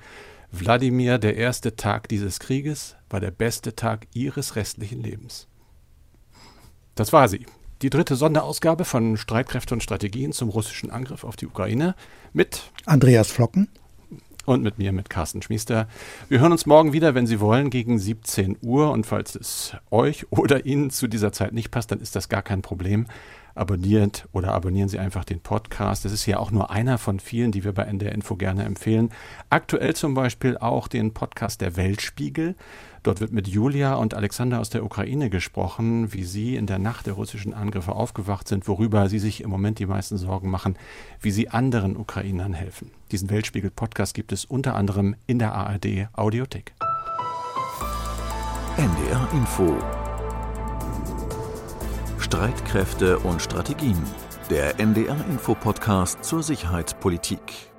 Wladimir, 0.51 1.17
der 1.17 1.35
erste 1.35 1.75
Tag 1.75 2.07
dieses 2.07 2.39
Krieges 2.39 2.95
war 3.09 3.19
der 3.19 3.31
beste 3.31 3.75
Tag 3.75 4.07
ihres 4.13 4.55
restlichen 4.55 5.01
Lebens. 5.01 5.47
Das 6.95 7.11
war 7.11 7.27
sie. 7.27 7.45
Die 7.81 7.89
dritte 7.89 8.15
Sonderausgabe 8.15 8.85
von 8.85 9.17
Streitkräfte 9.17 9.73
und 9.73 9.83
Strategien 9.83 10.31
zum 10.31 10.49
russischen 10.49 10.89
Angriff 10.89 11.23
auf 11.23 11.35
die 11.35 11.47
Ukraine 11.47 11.95
mit 12.31 12.71
Andreas 12.85 13.29
Flocken 13.29 13.67
und 14.45 14.61
mit 14.61 14.77
mir, 14.77 14.91
mit 14.91 15.09
Carsten 15.09 15.41
Schmiester. 15.41 15.87
Wir 16.29 16.39
hören 16.39 16.51
uns 16.51 16.65
morgen 16.65 16.93
wieder, 16.93 17.15
wenn 17.15 17.27
Sie 17.27 17.39
wollen, 17.39 17.69
gegen 17.69 17.99
17 17.99 18.57
Uhr. 18.61 18.91
Und 18.91 19.05
falls 19.05 19.35
es 19.35 19.75
euch 19.89 20.31
oder 20.31 20.65
Ihnen 20.65 20.91
zu 20.91 21.07
dieser 21.07 21.31
Zeit 21.31 21.53
nicht 21.53 21.71
passt, 21.71 21.91
dann 21.91 21.99
ist 21.99 22.15
das 22.15 22.29
gar 22.29 22.41
kein 22.41 22.61
Problem. 22.61 23.07
Abonniert 23.55 24.27
oder 24.31 24.51
abonnieren 24.53 24.89
Sie 24.89 24.97
einfach 24.97 25.23
den 25.25 25.39
Podcast. 25.39 26.05
Das 26.05 26.11
ist 26.11 26.25
ja 26.25 26.37
auch 26.37 26.51
nur 26.51 26.71
einer 26.71 26.97
von 26.97 27.19
vielen, 27.19 27.51
die 27.51 27.63
wir 27.63 27.71
bei 27.71 27.83
NDR 27.83 28.11
Info 28.11 28.35
gerne 28.35 28.63
empfehlen. 28.63 29.11
Aktuell 29.49 29.95
zum 29.95 30.15
Beispiel 30.15 30.57
auch 30.57 30.87
den 30.87 31.13
Podcast 31.13 31.61
Der 31.61 31.75
Weltspiegel. 31.75 32.55
Dort 33.03 33.19
wird 33.19 33.31
mit 33.33 33.47
Julia 33.47 33.95
und 33.95 34.13
Alexander 34.13 34.59
aus 34.59 34.69
der 34.69 34.83
Ukraine 34.83 35.29
gesprochen, 35.29 36.13
wie 36.13 36.23
sie 36.23 36.55
in 36.55 36.65
der 36.65 36.79
Nacht 36.79 37.05
der 37.05 37.13
russischen 37.13 37.53
Angriffe 37.53 37.93
aufgewacht 37.93 38.47
sind, 38.47 38.67
worüber 38.67 39.09
sie 39.09 39.19
sich 39.19 39.41
im 39.41 39.49
Moment 39.49 39.77
die 39.79 39.85
meisten 39.85 40.17
Sorgen 40.17 40.49
machen, 40.49 40.77
wie 41.19 41.31
sie 41.31 41.49
anderen 41.49 41.97
Ukrainern 41.97 42.53
helfen. 42.53 42.91
Diesen 43.11 43.29
Weltspiegel-Podcast 43.29 44.13
gibt 44.13 44.31
es 44.31 44.45
unter 44.45 44.75
anderem 44.75 45.15
in 45.27 45.37
der 45.37 45.53
ARD 45.53 46.07
Audiothek. 46.13 46.73
NDR 48.77 49.29
Info 49.33 50.02
Streitkräfte 52.33 53.19
und 53.19 53.43
Strategien. 53.43 54.01
Der 54.49 54.79
NDR 54.79 55.23
Info 55.29 55.53
Podcast 55.53 56.25
zur 56.25 56.41
Sicherheitspolitik. 56.41 57.72